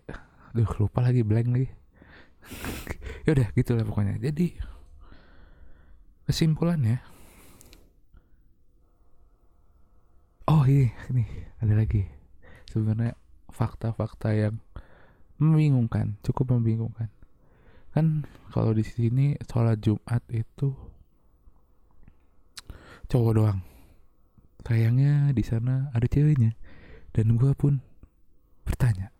duh 0.55 0.71
lupa 0.79 1.03
lagi 1.03 1.21
blank 1.23 1.49
lagi. 1.51 1.69
Ya 3.25 3.33
udah 3.33 3.49
gitu 3.57 3.73
lah 3.73 3.81
pokoknya. 3.81 4.21
Jadi 4.21 4.53
kesimpulannya 6.29 7.01
ini 10.65 10.89
ini 11.13 11.25
ada 11.61 11.73
lagi. 11.77 12.03
Sebenarnya 12.73 13.13
fakta-fakta 13.53 14.33
yang 14.33 14.57
membingungkan 15.37 16.17
cukup 16.25 16.57
membingungkan. 16.57 17.07
Kan 17.93 18.27
kalau 18.51 18.75
di 18.75 18.83
sini 18.83 19.39
sholat 19.47 19.79
Jumat 19.79 20.25
itu 20.33 20.75
cowok 23.09 23.31
doang. 23.37 23.59
Sayangnya 24.65 25.29
di 25.31 25.43
sana 25.45 25.93
ada 25.93 26.05
ceweknya. 26.09 26.57
Dan 27.13 27.37
gue 27.39 27.53
pun 27.55 27.79
bertanya 28.65 29.13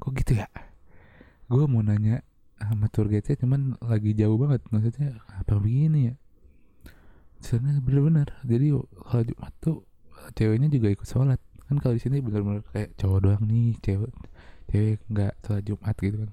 kok 0.00 0.16
gitu 0.16 0.40
ya? 0.40 0.48
Gue 1.46 1.64
mau 1.68 1.84
nanya 1.84 2.24
sama 2.58 2.90
tour 2.90 3.06
guide 3.06 3.38
cuman 3.38 3.78
lagi 3.84 4.16
jauh 4.16 4.34
banget. 4.40 4.64
Maksudnya 4.72 5.20
apa 5.28 5.60
begini 5.60 6.10
ya? 6.10 6.14
Sana 7.38 7.78
bener-bener. 7.78 8.34
Jadi 8.42 8.74
kalau 9.06 9.22
Jumat 9.22 9.52
tuh 9.62 9.78
ceweknya 10.34 10.68
juga 10.72 10.90
ikut 10.90 11.06
sholat. 11.06 11.38
Kan 11.68 11.78
kalau 11.78 11.94
di 11.94 12.02
sini 12.02 12.24
bener-bener 12.24 12.64
kayak 12.72 12.96
cowok 12.96 13.18
doang 13.22 13.44
nih 13.44 13.76
cewek 13.84 14.10
cewek 14.72 14.98
nggak 15.12 15.32
sholat 15.44 15.62
Jumat 15.62 15.94
gitu 16.00 16.16
kan. 16.26 16.30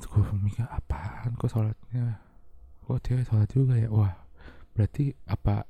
Terus 0.00 0.06
gue 0.06 0.24
mikir 0.40 0.66
apaan 0.70 1.34
kok 1.36 1.50
sholatnya? 1.50 2.22
Kok 2.88 2.98
cewek 3.04 3.24
sholat 3.28 3.48
juga 3.52 3.74
ya? 3.76 3.90
Wah 3.92 4.23
berarti 4.74 5.14
apa? 5.30 5.64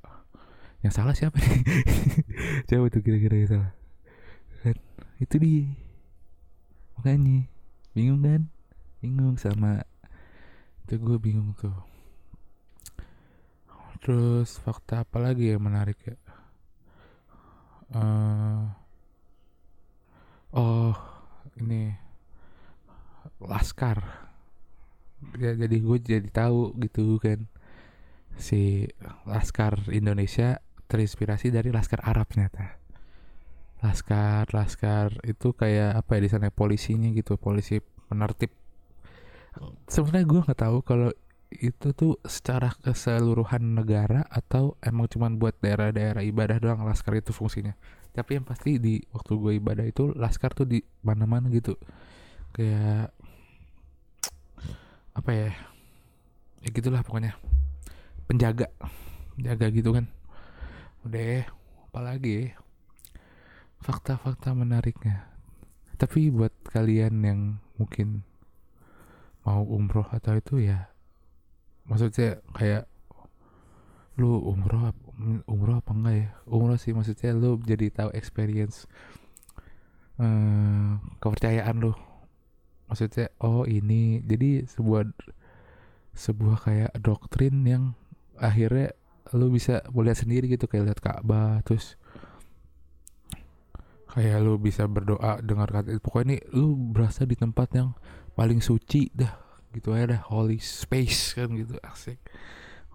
Yang 0.81 0.93
salah 0.97 1.15
siapa 1.17 1.37
nih? 1.37 1.61
Siapa 2.69 2.85
tuh 2.93 3.01
kira-kira 3.01 3.41
yang 3.41 3.49
salah. 3.49 3.71
Kan 4.61 4.77
itu 5.17 5.35
dia. 5.41 5.65
Makanya 6.97 7.49
bingung 7.97 8.21
kan? 8.21 8.41
Bingung 9.01 9.37
sama 9.41 9.81
itu 10.85 11.01
gue 11.01 11.17
bingung 11.17 11.57
tuh. 11.57 11.73
Terus 14.01 14.61
fakta 14.61 15.01
apa 15.01 15.17
lagi 15.17 15.49
yang 15.49 15.65
menarik 15.65 15.97
ya? 16.05 16.17
Eh, 17.97 18.61
oh 20.53 20.93
ini. 21.57 21.97
Laskar. 23.41 24.05
Jadi 25.33 25.77
gue 25.81 25.97
jadi 25.97 26.29
tahu 26.29 26.77
gitu 26.77 27.17
kan 27.17 27.49
si 28.35 28.85
laskar 29.25 29.89
Indonesia 29.91 30.59
terinspirasi 30.85 31.49
dari 31.49 31.73
laskar 31.73 32.03
Arab 32.03 32.29
ternyata. 32.31 32.77
Laskar 33.81 34.49
laskar 34.53 35.15
itu 35.27 35.51
kayak 35.55 36.03
apa 36.03 36.17
ya 36.17 36.21
di 36.25 36.29
sana 36.31 36.49
polisinya 36.49 37.11
gitu 37.11 37.37
polisi 37.37 37.79
penertib 37.79 38.53
sebenarnya 39.87 40.25
gue 40.27 40.41
nggak 40.45 40.59
tahu 40.59 40.77
kalau 40.83 41.09
itu 41.55 41.95
tuh 41.95 42.19
secara 42.27 42.73
keseluruhan 42.83 43.79
negara 43.79 44.27
atau 44.27 44.75
emang 44.83 45.07
cuman 45.07 45.39
buat 45.39 45.55
daerah-daerah 45.63 46.25
ibadah 46.27 46.57
doang 46.59 46.83
laskar 46.83 47.15
itu 47.15 47.31
fungsinya. 47.31 47.71
Tapi 48.11 48.39
yang 48.39 48.45
pasti 48.47 48.75
di 48.75 48.99
waktu 49.15 49.33
gue 49.39 49.53
ibadah 49.63 49.85
itu 49.87 50.11
laskar 50.19 50.51
tuh 50.51 50.67
di 50.67 50.83
mana-mana 51.05 51.47
gitu. 51.47 51.79
Kayak 52.51 53.15
apa 55.15 55.31
ya 55.31 55.49
ya 56.59 56.69
gitulah 56.75 56.99
pokoknya 56.99 57.39
penjaga. 58.25 58.67
Penjaga 59.37 59.65
gitu 59.73 59.89
kan. 59.95 60.05
Udah 61.05 61.45
apalagi? 61.89 62.53
Fakta-fakta 63.81 64.57
menariknya. 64.57 65.29
Tapi 65.95 66.33
buat 66.33 66.51
kalian 66.69 67.23
yang 67.23 67.39
mungkin 67.79 68.23
mau 69.45 69.61
umroh 69.61 70.09
atau 70.09 70.33
itu 70.41 70.57
ya 70.57 70.89
maksudnya 71.85 72.41
kayak 72.57 72.89
lu 74.17 74.41
umroh 74.41 74.89
umroh 75.45 75.77
apa 75.79 75.91
enggak 75.93 76.15
ya? 76.17 76.27
Umroh 76.49 76.79
sih 76.81 76.95
maksudnya 76.95 77.35
lu 77.35 77.61
jadi 77.61 77.91
tahu 77.93 78.09
experience 78.17 78.89
eh 80.17 80.91
kepercayaan 81.19 81.77
lu. 81.83 81.93
Maksudnya 82.89 83.29
oh 83.43 83.67
ini 83.67 84.23
jadi 84.23 84.65
sebuah 84.65 85.13
sebuah 86.15 86.57
kayak 86.63 86.91
doktrin 87.03 87.61
yang 87.67 87.83
akhirnya 88.39 88.95
lu 89.33 89.49
bisa 89.49 89.81
melihat 89.89 90.21
sendiri 90.21 90.45
gitu 90.51 90.69
kayak 90.69 90.93
lihat 90.93 90.99
Ka'bah 91.01 91.59
terus 91.65 91.97
kayak 94.15 94.39
lu 94.39 94.55
bisa 94.61 94.87
berdoa 94.87 95.43
dengar 95.43 95.67
kata 95.71 95.97
pokoknya 95.99 96.37
ini 96.37 96.37
lu 96.55 96.77
berasa 96.77 97.27
di 97.27 97.35
tempat 97.35 97.67
yang 97.75 97.91
paling 98.37 98.63
suci 98.63 99.11
dah 99.11 99.45
gitu 99.75 99.91
aja 99.91 100.15
dah. 100.15 100.21
Holy 100.31 100.57
space 100.63 101.35
kan 101.35 101.51
gitu 101.51 101.75
asik. 101.83 102.17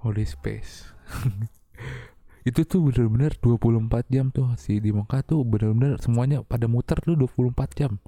Holy 0.00 0.24
space. 0.24 0.88
Itu 2.48 2.64
tuh 2.64 2.88
bener-bener 2.88 3.36
24 3.36 4.08
jam 4.08 4.32
tuh 4.32 4.48
si 4.56 4.80
di 4.80 4.96
Mekah 4.96 5.20
tuh 5.20 5.44
bener-bener 5.44 6.00
semuanya 6.00 6.40
pada 6.40 6.64
muter 6.64 6.96
tuh 7.04 7.12
24 7.12 7.52
jam. 7.76 8.00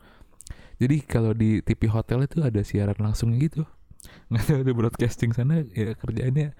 Jadi 0.80 1.04
kalau 1.04 1.36
di 1.36 1.60
TV 1.60 1.86
hotel 1.92 2.24
itu 2.24 2.40
ada 2.42 2.64
siaran 2.64 2.96
langsungnya 2.96 3.38
gitu 3.44 3.62
nggak 4.02 4.44
tahu 4.48 4.58
ada 4.66 4.72
broadcasting 4.74 5.30
sana 5.30 5.62
ya 5.70 5.94
kerjaannya 5.94 6.56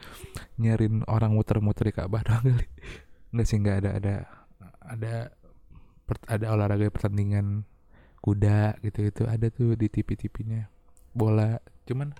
nyarin 0.62 1.02
orang 1.10 1.34
muter-muter 1.34 1.90
di 1.90 1.94
Ka'bah 1.94 2.22
doang 2.22 2.44
kali. 2.46 2.66
Nggak 3.34 3.46
sih 3.48 3.56
nggak 3.58 3.76
ada 3.82 3.90
ada 3.98 4.14
ada 4.82 5.14
per- 6.06 6.28
ada 6.30 6.46
olahraga 6.54 6.86
pertandingan 6.92 7.66
kuda 8.22 8.78
gitu 8.86 9.10
itu 9.10 9.22
ada 9.26 9.50
tuh 9.50 9.74
di 9.74 9.90
TV-TV-nya 9.90 10.70
bola 11.10 11.58
cuman 11.82 12.14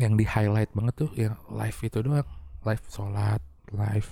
yang 0.00 0.16
di 0.16 0.24
highlight 0.24 0.72
banget 0.72 0.94
tuh 0.96 1.10
yang 1.12 1.36
live 1.52 1.78
itu 1.84 1.98
doang. 2.00 2.28
Live 2.64 2.84
sholat 2.88 3.40
live 3.72 4.08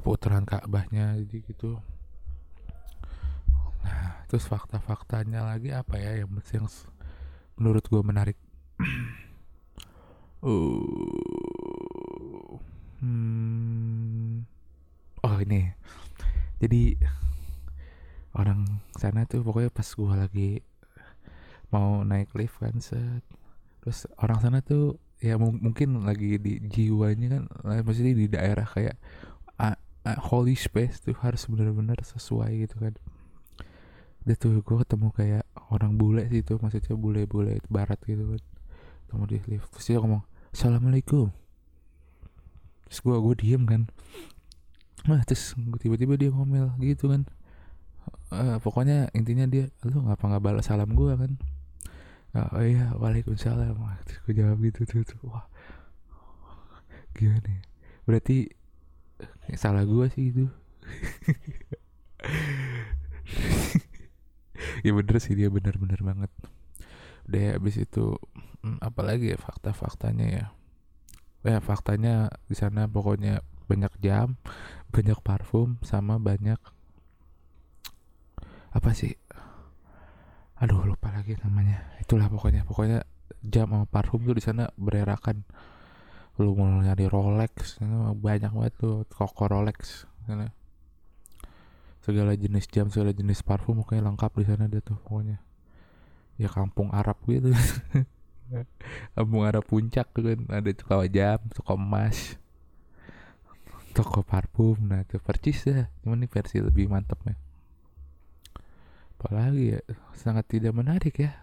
putaran 0.00 0.48
Ka'bahnya 0.48 1.16
jadi 1.20 1.44
gitu 1.44 1.76
nah 3.80 4.24
terus 4.28 4.44
fakta-faktanya 4.44 5.44
lagi 5.44 5.72
apa 5.72 5.96
ya 5.96 6.24
yang 6.24 6.30
yang 6.52 6.68
menurut 7.60 7.84
gue 7.84 8.00
menarik. 8.00 8.38
Uh, 10.40 10.80
hmm, 13.04 14.40
oh 15.20 15.36
ini. 15.44 15.76
Jadi 16.64 16.96
orang 18.32 18.64
sana 18.96 19.28
tuh 19.28 19.44
pokoknya 19.44 19.68
pas 19.68 19.84
gue 19.84 20.14
lagi 20.16 20.50
mau 21.68 22.00
naik 22.08 22.32
lift 22.40 22.56
kan 22.56 22.80
set. 22.80 23.20
Terus 23.84 24.08
orang 24.16 24.40
sana 24.40 24.64
tuh 24.64 24.96
ya 25.20 25.36
mung- 25.36 25.60
mungkin 25.60 26.08
lagi 26.08 26.40
di 26.40 26.56
jiwanya 26.64 27.36
kan 27.36 27.42
eh, 27.76 27.84
maksudnya 27.84 28.16
di 28.16 28.26
daerah 28.32 28.64
kayak 28.64 28.96
ah, 29.60 29.76
ah, 30.08 30.18
holy 30.32 30.56
space 30.56 31.04
tuh 31.04 31.12
harus 31.20 31.44
benar-benar 31.52 32.00
sesuai 32.00 32.64
gitu 32.64 32.80
kan. 32.80 32.94
Udah 34.24 34.36
tuh 34.40 34.56
gue 34.64 34.76
ketemu 34.88 35.08
kayak 35.12 35.44
orang 35.70 35.96
bule 35.96 36.26
sih 36.28 36.42
itu 36.42 36.58
maksudnya 36.58 36.94
bule-bule 36.98 37.62
barat 37.70 37.98
gitu 38.04 38.36
kan. 38.36 38.42
Ketemu 39.06 39.24
di 39.26 39.38
lift 39.50 39.68
terus 39.74 39.86
dia 39.86 39.98
ngomong 40.02 40.22
assalamualaikum. 40.52 41.30
Terus 42.90 42.98
gue 43.00 43.16
gue 43.16 43.34
diem 43.38 43.62
kan. 43.66 43.82
Nah 45.06 45.22
terus 45.24 45.54
tiba-tiba 45.80 46.18
dia 46.18 46.30
ngomel 46.34 46.74
gitu 46.82 47.10
kan. 47.10 47.22
Eh, 48.30 48.58
pokoknya 48.62 49.10
intinya 49.14 49.46
dia 49.46 49.70
lu 49.86 50.06
ngapa 50.06 50.24
nggak 50.26 50.42
balas 50.42 50.66
salam 50.66 50.90
gue 50.94 51.12
kan? 51.14 51.32
Oh 52.54 52.62
iya 52.62 52.94
waalaikumsalam. 52.98 53.74
Terus 54.06 54.18
gue 54.26 54.34
jawab 54.38 54.58
gitu 54.62 54.86
tuh, 54.86 55.02
tuh. 55.02 55.18
wah. 55.26 55.46
Gimana 57.14 57.50
ya? 57.50 57.62
berarti 58.10 58.50
eh, 59.22 59.54
salah 59.54 59.86
gue 59.86 60.10
sih 60.10 60.34
itu 60.34 60.50
ya 64.84 64.92
bener 64.96 65.16
sih 65.20 65.36
dia 65.36 65.52
bener-bener 65.52 66.00
banget. 66.00 66.30
Udah 67.28 67.40
ya, 67.40 67.52
abis 67.56 67.76
itu 67.80 68.16
hmm, 68.64 68.80
apalagi 68.80 69.34
ya 69.34 69.38
fakta-faktanya 69.38 70.26
ya. 70.26 70.46
Ya 71.40 71.58
faktanya 71.64 72.28
di 72.48 72.56
sana 72.56 72.84
pokoknya 72.84 73.40
banyak 73.68 73.92
jam 74.02 74.36
banyak 74.94 75.18
parfum 75.20 75.78
sama 75.84 76.16
banyak 76.16 76.58
apa 78.70 78.90
sih? 78.94 79.16
Aduh 80.60 80.84
lupa 80.84 81.12
lagi 81.12 81.36
namanya. 81.40 81.96
Itulah 82.00 82.28
pokoknya. 82.28 82.68
Pokoknya 82.68 83.04
jam 83.40 83.72
sama 83.72 83.86
parfum 83.88 84.20
tuh 84.24 84.36
di 84.36 84.44
sana 84.44 84.68
bererakan 84.76 85.44
lu 86.40 86.56
mau 86.56 86.80
nyari 86.80 87.04
Rolex 87.04 87.76
banyak 88.16 88.52
banget 88.52 88.74
tuh 88.80 89.04
toko 89.12 89.44
Rolex 89.44 90.08
sana 90.24 90.48
segala 92.00 92.32
jenis 92.36 92.66
jam 92.68 92.88
segala 92.88 93.12
jenis 93.12 93.44
parfum 93.44 93.80
pokoknya 93.84 94.08
lengkap 94.08 94.32
di 94.40 94.44
sana 94.48 94.64
dia 94.66 94.80
tuh 94.80 94.96
pokoknya. 95.04 95.38
Ya 96.40 96.48
kampung 96.48 96.88
Arab 96.90 97.20
gitu. 97.28 97.52
Kampung 99.14 99.46
Arab 99.46 99.62
puncak 99.62 100.10
kan 100.10 100.40
ada 100.50 100.70
toko 100.74 101.06
jam 101.06 101.38
toko 101.54 101.78
emas 101.78 102.40
toko 103.92 104.24
parfum. 104.24 104.80
Nah 104.80 105.06
itu 105.06 105.20
percis 105.20 105.62
ya 105.68 105.86
cuman 106.02 106.24
ini 106.24 106.26
versi 106.26 106.58
lebih 106.58 106.90
mantapnya 106.90 107.38
apalagi 109.20 109.76
ya 109.76 109.80
sangat 110.16 110.48
tidak 110.48 110.72
menarik 110.72 111.12
ya. 111.20 111.36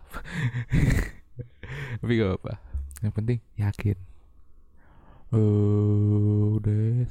Tapi 2.01 2.11
gak 2.17 2.41
apa 2.41 2.57
yang 3.05 3.13
penting 3.13 3.37
yakin. 3.53 3.97
Eh, 5.29 6.43
udah 6.57 7.05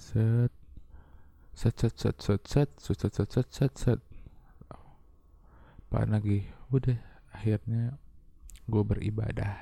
set 1.57 1.73
set 1.81 1.97
set 1.97 2.17
set 2.21 2.41
set 2.45 2.69
set 2.77 3.01
set 3.01 3.13
set 3.17 3.29
set 3.33 3.49
set 3.49 3.73
set. 3.81 4.01
Apaan 5.89 6.13
lagi? 6.13 6.45
Udah 6.69 7.01
akhirnya 7.33 7.97
gue 8.69 8.83
beribadah. 8.85 9.57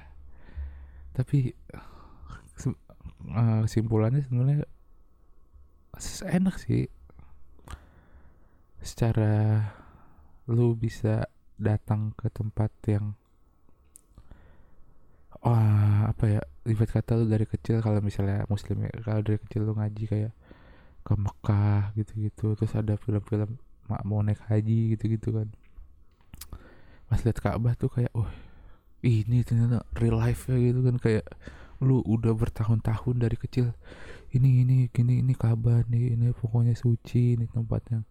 Tapi 1.15 1.55
eh, 1.55 1.87
kesimpulannya 3.63 4.27
sebenarnya 4.27 4.67
enak 6.35 6.59
sih. 6.59 6.91
Secara 8.83 9.63
lu 10.51 10.75
bisa 10.75 11.31
datang 11.55 12.11
ke 12.19 12.27
tempat 12.35 12.75
yang 12.91 13.15
wah 15.41 16.11
apa 16.11 16.25
ya 16.27 16.41
ibarat 16.67 16.91
kata 16.91 17.21
lu 17.21 17.31
dari 17.31 17.47
kecil 17.47 17.79
kalau 17.85 18.01
misalnya 18.03 18.43
muslim 18.51 18.85
ya 18.85 18.93
kalau 19.05 19.21
dari 19.23 19.39
kecil 19.39 19.69
lu 19.69 19.77
ngaji 19.77 20.05
kayak 20.09 20.33
ke 21.05 21.13
Mekah 21.15 21.93
gitu-gitu. 21.95 22.57
Terus 22.57 22.73
ada 22.75 22.97
film-film 22.97 23.61
mak 23.85 24.03
mau 24.09 24.25
naik 24.25 24.41
haji 24.49 24.97
gitu-gitu 24.97 25.37
kan. 25.37 25.49
Pas 27.07 27.21
lihat 27.21 27.39
Ka'bah 27.39 27.77
tuh 27.77 27.93
kayak 27.93 28.11
wah 28.17 28.33
ini 29.05 29.45
ternyata 29.45 29.85
real 30.01 30.17
life 30.17 30.49
ya 30.49 30.57
gitu 30.57 30.81
kan. 30.81 30.97
Kayak 30.97 31.29
lu 31.85 32.01
udah 32.01 32.33
bertahun-tahun 32.33 33.17
dari 33.21 33.37
kecil 33.37 33.77
ini 34.33 34.65
ini 34.65 34.77
gini 34.89 35.21
ini 35.21 35.37
Ka'bah 35.37 35.85
nih 35.85 36.17
ini 36.17 36.33
pokoknya 36.33 36.73
suci 36.73 37.37
ini 37.37 37.45
tempatnya. 37.45 38.03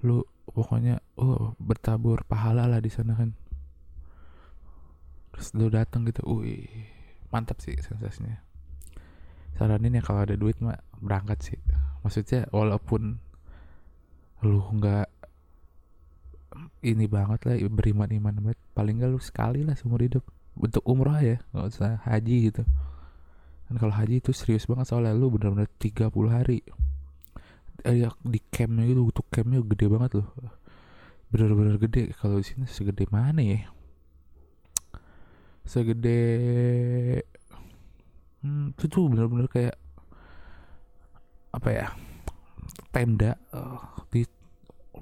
Lu 0.00 0.24
pokoknya 0.48 1.04
oh 1.20 1.52
bertabur 1.60 2.24
pahala 2.24 2.64
lah 2.64 2.80
di 2.80 2.88
sana 2.88 3.12
kan. 3.12 3.36
Terus 5.36 5.52
lu 5.52 5.68
datang 5.68 6.08
gitu 6.08 6.24
wih 6.24 6.64
mantap 7.28 7.60
sih 7.60 7.76
sensasinya. 7.76 8.40
Saranin 9.54 10.00
ya 10.00 10.02
kalau 10.02 10.24
ada 10.24 10.34
duit 10.34 10.58
mah 10.58 10.80
berangkat 10.98 11.38
sih 11.44 11.58
maksudnya 12.04 12.46
walaupun 12.52 13.16
lu 14.44 14.60
nggak 14.76 15.08
ini 16.84 17.08
banget 17.08 17.40
lah 17.48 17.56
beriman 17.72 18.12
iman 18.12 18.34
banget 18.44 18.58
paling 18.76 19.00
gak 19.00 19.10
lu 19.10 19.18
sekali 19.18 19.64
lah 19.64 19.74
seumur 19.74 20.04
hidup. 20.04 20.22
Untuk 20.54 20.86
umroh 20.86 21.18
ya 21.18 21.40
nggak 21.50 21.66
usah 21.66 21.98
haji 22.06 22.52
gitu. 22.52 22.62
Kan 23.66 23.74
kalau 23.80 23.90
haji 23.96 24.20
itu 24.20 24.30
serius 24.30 24.68
banget 24.68 24.86
soalnya 24.92 25.16
lu 25.16 25.32
bener-bener 25.32 25.66
30 25.80 26.12
hari. 26.28 26.60
Eh, 27.82 28.06
ya, 28.06 28.12
di 28.22 28.40
campnya 28.52 28.86
itu 28.86 29.02
untuk 29.02 29.26
campnya 29.32 29.64
gede 29.64 29.86
banget 29.90 30.10
loh. 30.20 30.28
Bener-bener 31.32 31.80
gede. 31.80 32.14
Kalau 32.14 32.38
di 32.38 32.46
sini 32.46 32.68
segede 32.68 33.08
mana 33.10 33.42
ya? 33.42 33.66
Segede 35.64 36.20
hmm, 38.44 38.76
itu 38.76 38.84
tuh 38.86 39.08
bener-bener 39.08 39.48
kayak 39.48 39.74
apa 41.54 41.70
ya 41.70 41.86
tenda 42.90 43.38
eh, 43.54 43.78
di 44.10 44.22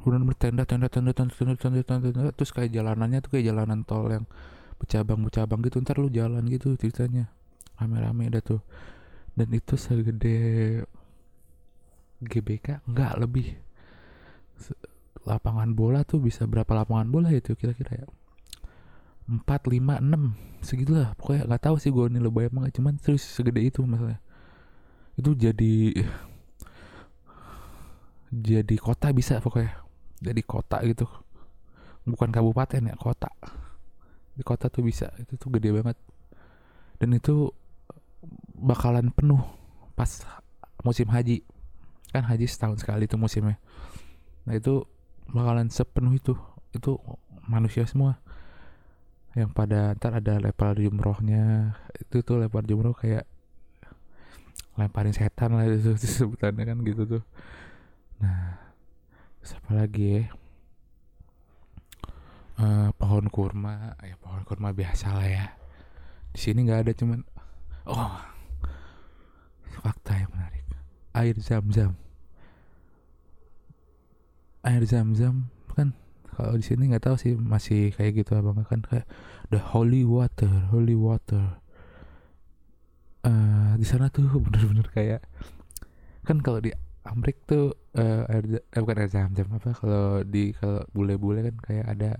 bener-bener 0.03 0.37
tenda 0.37 0.63
tenda 0.67 0.89
tenda 0.89 1.13
tenda 1.15 1.33
tenda 1.33 1.55
tenda 1.57 1.81
tenda, 1.85 2.09
tenda, 2.11 2.31
terus 2.35 2.51
kayak 2.51 2.75
jalanannya 2.75 3.23
tuh 3.23 3.39
kayak 3.39 3.53
jalanan 3.53 3.87
tol 3.87 4.09
yang 4.11 4.27
bercabang-bercabang 4.83 5.63
gitu 5.63 5.79
ntar 5.79 6.03
lu 6.03 6.11
jalan 6.11 6.43
gitu 6.51 6.75
ceritanya. 6.75 7.31
Rame-rame 7.79 8.35
dah 8.35 8.43
tuh. 8.43 8.61
Dan 9.39 9.55
itu 9.55 9.79
segede 9.79 10.37
GBK? 12.19 12.83
Enggak 12.91 13.15
lebih. 13.23 13.55
Lapangan 15.23 15.71
bola 15.71 16.03
tuh 16.03 16.19
bisa 16.19 16.51
berapa 16.51 16.69
lapangan 16.75 17.07
bola 17.07 17.31
itu 17.31 17.55
kira-kira 17.55 18.03
ya? 18.03 18.07
Empat 19.31 19.71
lima 19.71 20.03
enam 20.03 20.35
segitulah. 20.67 21.15
Pokoknya 21.15 21.47
nggak 21.47 21.63
tahu 21.63 21.77
sih 21.79 21.95
gue 21.95 22.11
nih 22.11 22.23
lebay 22.27 22.51
emang 22.51 22.67
cuman 22.75 22.99
terus 22.99 23.23
segede 23.23 23.63
itu 23.63 23.87
masalahnya. 23.87 24.19
Itu 25.15 25.39
jadi 25.39 25.95
jadi 28.33 28.77
kota 28.81 29.13
bisa 29.13 29.45
pokoknya. 29.45 29.77
Jadi 30.25 30.41
kota 30.41 30.81
gitu. 30.89 31.05
Bukan 32.09 32.33
kabupaten 32.33 32.81
ya 32.81 32.97
kota. 32.97 33.29
Di 34.33 34.41
kota 34.41 34.73
tuh 34.73 34.81
bisa. 34.81 35.13
Itu 35.21 35.37
tuh 35.37 35.53
gede 35.53 35.69
banget. 35.77 36.01
Dan 36.97 37.13
itu 37.13 37.53
bakalan 38.57 39.13
penuh 39.13 39.45
pas 39.93 40.09
musim 40.81 41.13
haji. 41.13 41.45
Kan 42.09 42.25
haji 42.25 42.49
setahun 42.49 42.81
sekali 42.81 43.05
tuh 43.05 43.21
musimnya. 43.21 43.61
Nah 44.49 44.57
itu 44.57 44.89
bakalan 45.29 45.69
sepenuh 45.69 46.17
itu. 46.17 46.33
Itu 46.73 46.97
manusia 47.45 47.85
semua. 47.85 48.17
Yang 49.37 49.53
pada 49.53 49.93
ntar 49.93 50.17
ada 50.17 50.41
lempar 50.41 50.73
jumrohnya. 50.81 51.77
Itu 52.01 52.25
tuh 52.25 52.41
lempar 52.41 52.65
jumroh 52.65 52.97
kayak 52.97 53.29
lemparin 54.73 55.13
setan 55.13 55.53
lah 55.53 55.69
itu 55.69 55.93
sebutannya 56.17 56.65
kan 56.65 56.81
gitu 56.81 57.05
tuh 57.05 57.23
nah 58.23 58.57
terus 59.43 59.59
apa 59.59 59.71
lagi 59.75 60.23
ya? 60.23 60.25
Eh, 62.63 62.89
pohon 62.95 63.27
kurma. 63.27 63.99
Ya 64.07 64.15
pohon 64.21 64.47
kurma 64.47 64.71
biasa 64.71 65.19
lah 65.19 65.27
ya. 65.27 65.47
Di 66.31 66.39
sini 66.39 66.63
nggak 66.63 66.87
ada 66.87 66.93
cuman 66.95 67.21
oh 67.91 68.15
fakta 69.83 70.15
yang 70.15 70.31
menarik. 70.31 70.63
Air 71.17 71.37
zam-zam. 71.43 71.99
Air 74.63 74.87
zam-zam 74.87 75.51
kan 75.75 75.97
kalau 76.33 76.55
di 76.55 76.65
sini 76.65 76.93
nggak 76.93 77.05
tahu 77.09 77.17
sih 77.19 77.35
masih 77.35 77.91
kayak 77.97 78.23
gitu 78.23 78.39
enggak 78.39 78.69
kan 78.69 78.81
kayak 78.87 79.07
the 79.51 79.59
holy 79.59 80.07
water 80.07 80.71
holy 80.71 80.95
water. 80.95 81.59
Eh 83.27 83.73
di 83.81 83.87
sana 83.89 84.07
tuh 84.07 84.31
bener-bener 84.45 84.87
kayak 84.95 85.21
kan 86.23 86.39
kalau 86.39 86.63
di 86.63 86.71
Amrik 87.03 87.43
tuh 87.51 87.75
eh, 87.99 88.23
air 88.31 88.63
eh, 88.63 88.79
bukan 88.79 88.97
air 89.03 89.11
zam-zam 89.11 89.51
apa 89.59 89.75
kalau 89.75 90.23
di 90.23 90.55
kalau 90.55 90.87
bule-bule 90.95 91.43
kan 91.51 91.57
kayak 91.59 91.87
ada 91.99 92.11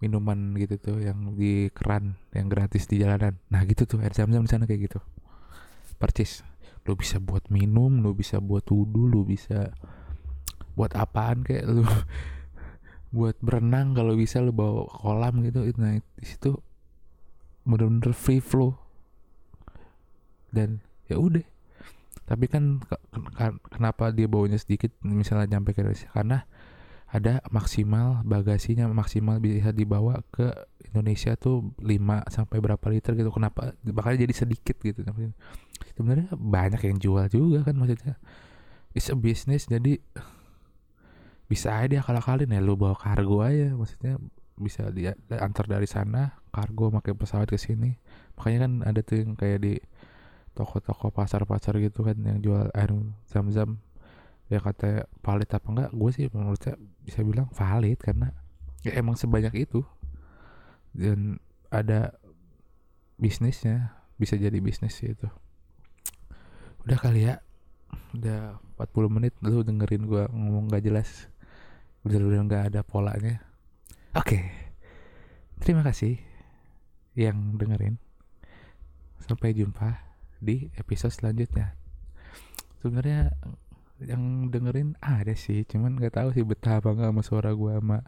minuman 0.00 0.56
gitu 0.56 0.80
tuh 0.80 0.96
yang 1.00 1.36
di 1.36 1.68
keran 1.72 2.16
yang 2.32 2.48
gratis 2.48 2.88
di 2.88 3.04
jalanan. 3.04 3.36
Nah 3.52 3.60
gitu 3.68 3.84
tuh 3.84 4.00
air 4.00 4.16
zam-zam 4.16 4.44
di 4.44 4.50
sana 4.50 4.64
kayak 4.64 4.88
gitu. 4.88 5.00
Percis. 6.00 6.40
Lu 6.88 6.96
bisa 6.96 7.20
buat 7.20 7.48
minum 7.52 8.00
lu 8.00 8.16
bisa 8.16 8.40
buat 8.40 8.64
wudhu 8.68 9.08
lu 9.08 9.28
bisa 9.28 9.72
buat 10.72 10.96
apaan 10.96 11.44
kayak 11.44 11.64
lu 11.68 11.84
buat 13.16 13.38
berenang 13.44 13.92
kalau 13.92 14.16
bisa 14.16 14.40
lu 14.40 14.56
bawa 14.56 14.88
kolam 14.88 15.44
gitu. 15.44 15.68
Nah 15.76 16.00
di 16.00 16.24
situ 16.24 16.56
bener-bener 17.68 18.16
free 18.16 18.40
flow. 18.40 18.72
Dan 20.48 20.80
ya 21.12 21.20
udah 21.20 21.53
tapi 22.24 22.48
kan 22.48 22.80
ken- 23.36 23.60
kenapa 23.68 24.08
dia 24.08 24.24
baunya 24.24 24.56
sedikit 24.56 24.90
misalnya 25.04 25.56
nyampe 25.56 25.76
ke 25.76 25.84
Indonesia? 25.84 26.08
Karena 26.12 26.48
ada 27.14 27.38
maksimal 27.52 28.26
bagasinya 28.26 28.90
maksimal 28.90 29.38
bisa 29.38 29.70
dibawa 29.70 30.24
ke 30.34 30.50
Indonesia 30.90 31.38
tuh 31.38 31.70
5 31.78 32.26
sampai 32.26 32.58
berapa 32.58 32.82
liter 32.90 33.14
gitu. 33.14 33.30
Kenapa? 33.30 33.76
Makanya 33.86 34.26
jadi 34.26 34.34
sedikit 34.34 34.82
gitu. 34.82 35.06
Sebenarnya 35.94 36.34
banyak 36.34 36.82
yang 36.90 36.98
jual 36.98 37.30
juga 37.30 37.62
kan 37.70 37.78
maksudnya. 37.78 38.18
It's 38.96 39.10
a 39.10 39.18
business 39.18 39.70
jadi 39.70 40.02
bisa 41.46 41.76
aja 41.76 42.02
akal-akalin 42.02 42.50
ya. 42.50 42.58
Lu 42.58 42.74
bawa 42.74 42.98
kargo 42.98 43.46
aja 43.46 43.70
maksudnya 43.76 44.18
bisa 44.54 44.86
dia 44.90 45.18
antar 45.38 45.66
dari 45.66 45.86
sana 45.86 46.38
kargo 46.50 46.90
pakai 46.90 47.14
pesawat 47.14 47.46
ke 47.46 47.58
sini. 47.60 47.94
Makanya 48.38 48.58
kan 48.66 48.72
ada 48.90 49.00
tuh 49.06 49.22
yang 49.22 49.38
kayak 49.38 49.58
di 49.62 49.78
toko-toko 50.54 51.10
pasar-pasar 51.10 51.76
gitu 51.82 52.06
kan 52.06 52.16
yang 52.22 52.38
jual 52.40 52.70
air 52.72 52.90
zam-zam. 53.26 53.82
Ya 54.48 54.60
kata 54.62 55.10
valid 55.24 55.50
apa 55.50 55.66
enggak? 55.68 55.90
Gue 55.90 56.10
sih 56.14 56.26
menurutnya 56.30 56.78
bisa 57.02 57.20
bilang 57.26 57.50
valid 57.50 57.98
karena 57.98 58.30
ya 58.86 58.94
emang 58.96 59.18
sebanyak 59.18 59.52
itu. 59.66 59.82
Dan 60.94 61.42
ada 61.68 62.14
bisnisnya 63.18 63.98
bisa 64.14 64.38
jadi 64.38 64.62
bisnis 64.62 64.94
itu 65.02 65.26
udah 66.84 66.98
kali 67.00 67.24
ya. 67.24 67.40
Udah 68.12 68.60
40 68.76 69.16
menit 69.16 69.32
lu 69.40 69.64
dengerin 69.64 70.04
gua 70.04 70.28
ngomong 70.28 70.68
gak 70.68 70.84
jelas. 70.84 71.32
Bener-bener 72.04 72.44
gak 72.44 72.64
ada 72.72 72.80
polanya. 72.84 73.40
Oke. 74.12 74.44
Terima 75.64 75.80
kasih 75.80 76.20
yang 77.16 77.56
dengerin. 77.56 77.96
Sampai 79.24 79.56
jumpa 79.56 79.96
di 80.44 80.68
episode 80.76 81.16
selanjutnya. 81.16 81.72
Sebenarnya 82.84 83.32
yang 84.04 84.52
dengerin 84.52 85.00
ada 85.00 85.32
sih 85.32 85.64
cuman 85.64 85.96
nggak 85.96 86.20
tahu 86.20 86.28
sih 86.36 86.44
betah 86.44 86.84
apa 86.84 86.92
nggak 86.92 87.10
sama 87.14 87.22
suara 87.24 87.50
gua 87.56 87.80
sama 87.80 88.04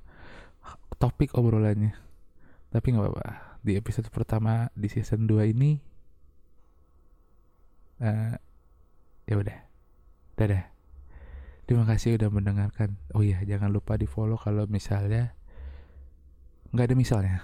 topik 1.00 1.32
obrolannya. 1.32 1.96
Tapi 2.68 2.86
nggak 2.92 3.08
apa-apa 3.08 3.56
di 3.64 3.74
episode 3.74 4.12
pertama 4.12 4.68
di 4.76 4.86
season 4.92 5.24
2 5.24 5.52
ini 5.56 5.80
eh 8.04 8.36
ya 9.24 9.34
udah. 9.40 9.58
Dadah. 10.36 10.64
Terima 11.66 11.88
kasih 11.88 12.20
udah 12.20 12.28
mendengarkan. 12.28 13.00
Oh 13.16 13.24
iya 13.24 13.40
jangan 13.42 13.72
lupa 13.72 13.96
di 13.96 14.04
follow 14.04 14.36
kalau 14.36 14.68
misalnya 14.68 15.32
nggak 16.76 16.92
ada 16.92 16.94
misalnya. 16.94 17.36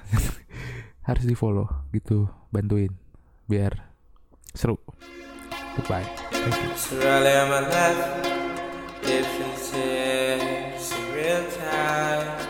Harus 1.08 1.24
di 1.26 1.34
follow 1.34 1.66
gitu 1.90 2.30
bantuin 2.54 2.94
biar 3.50 3.91
seru 4.54 4.78
goodbye 5.76 6.04
Thank 6.42 6.56
you. 6.92 7.08
On 7.08 7.48
my 7.48 7.60
left, 7.60 8.24
differences 9.04 10.92
in. 11.14 12.41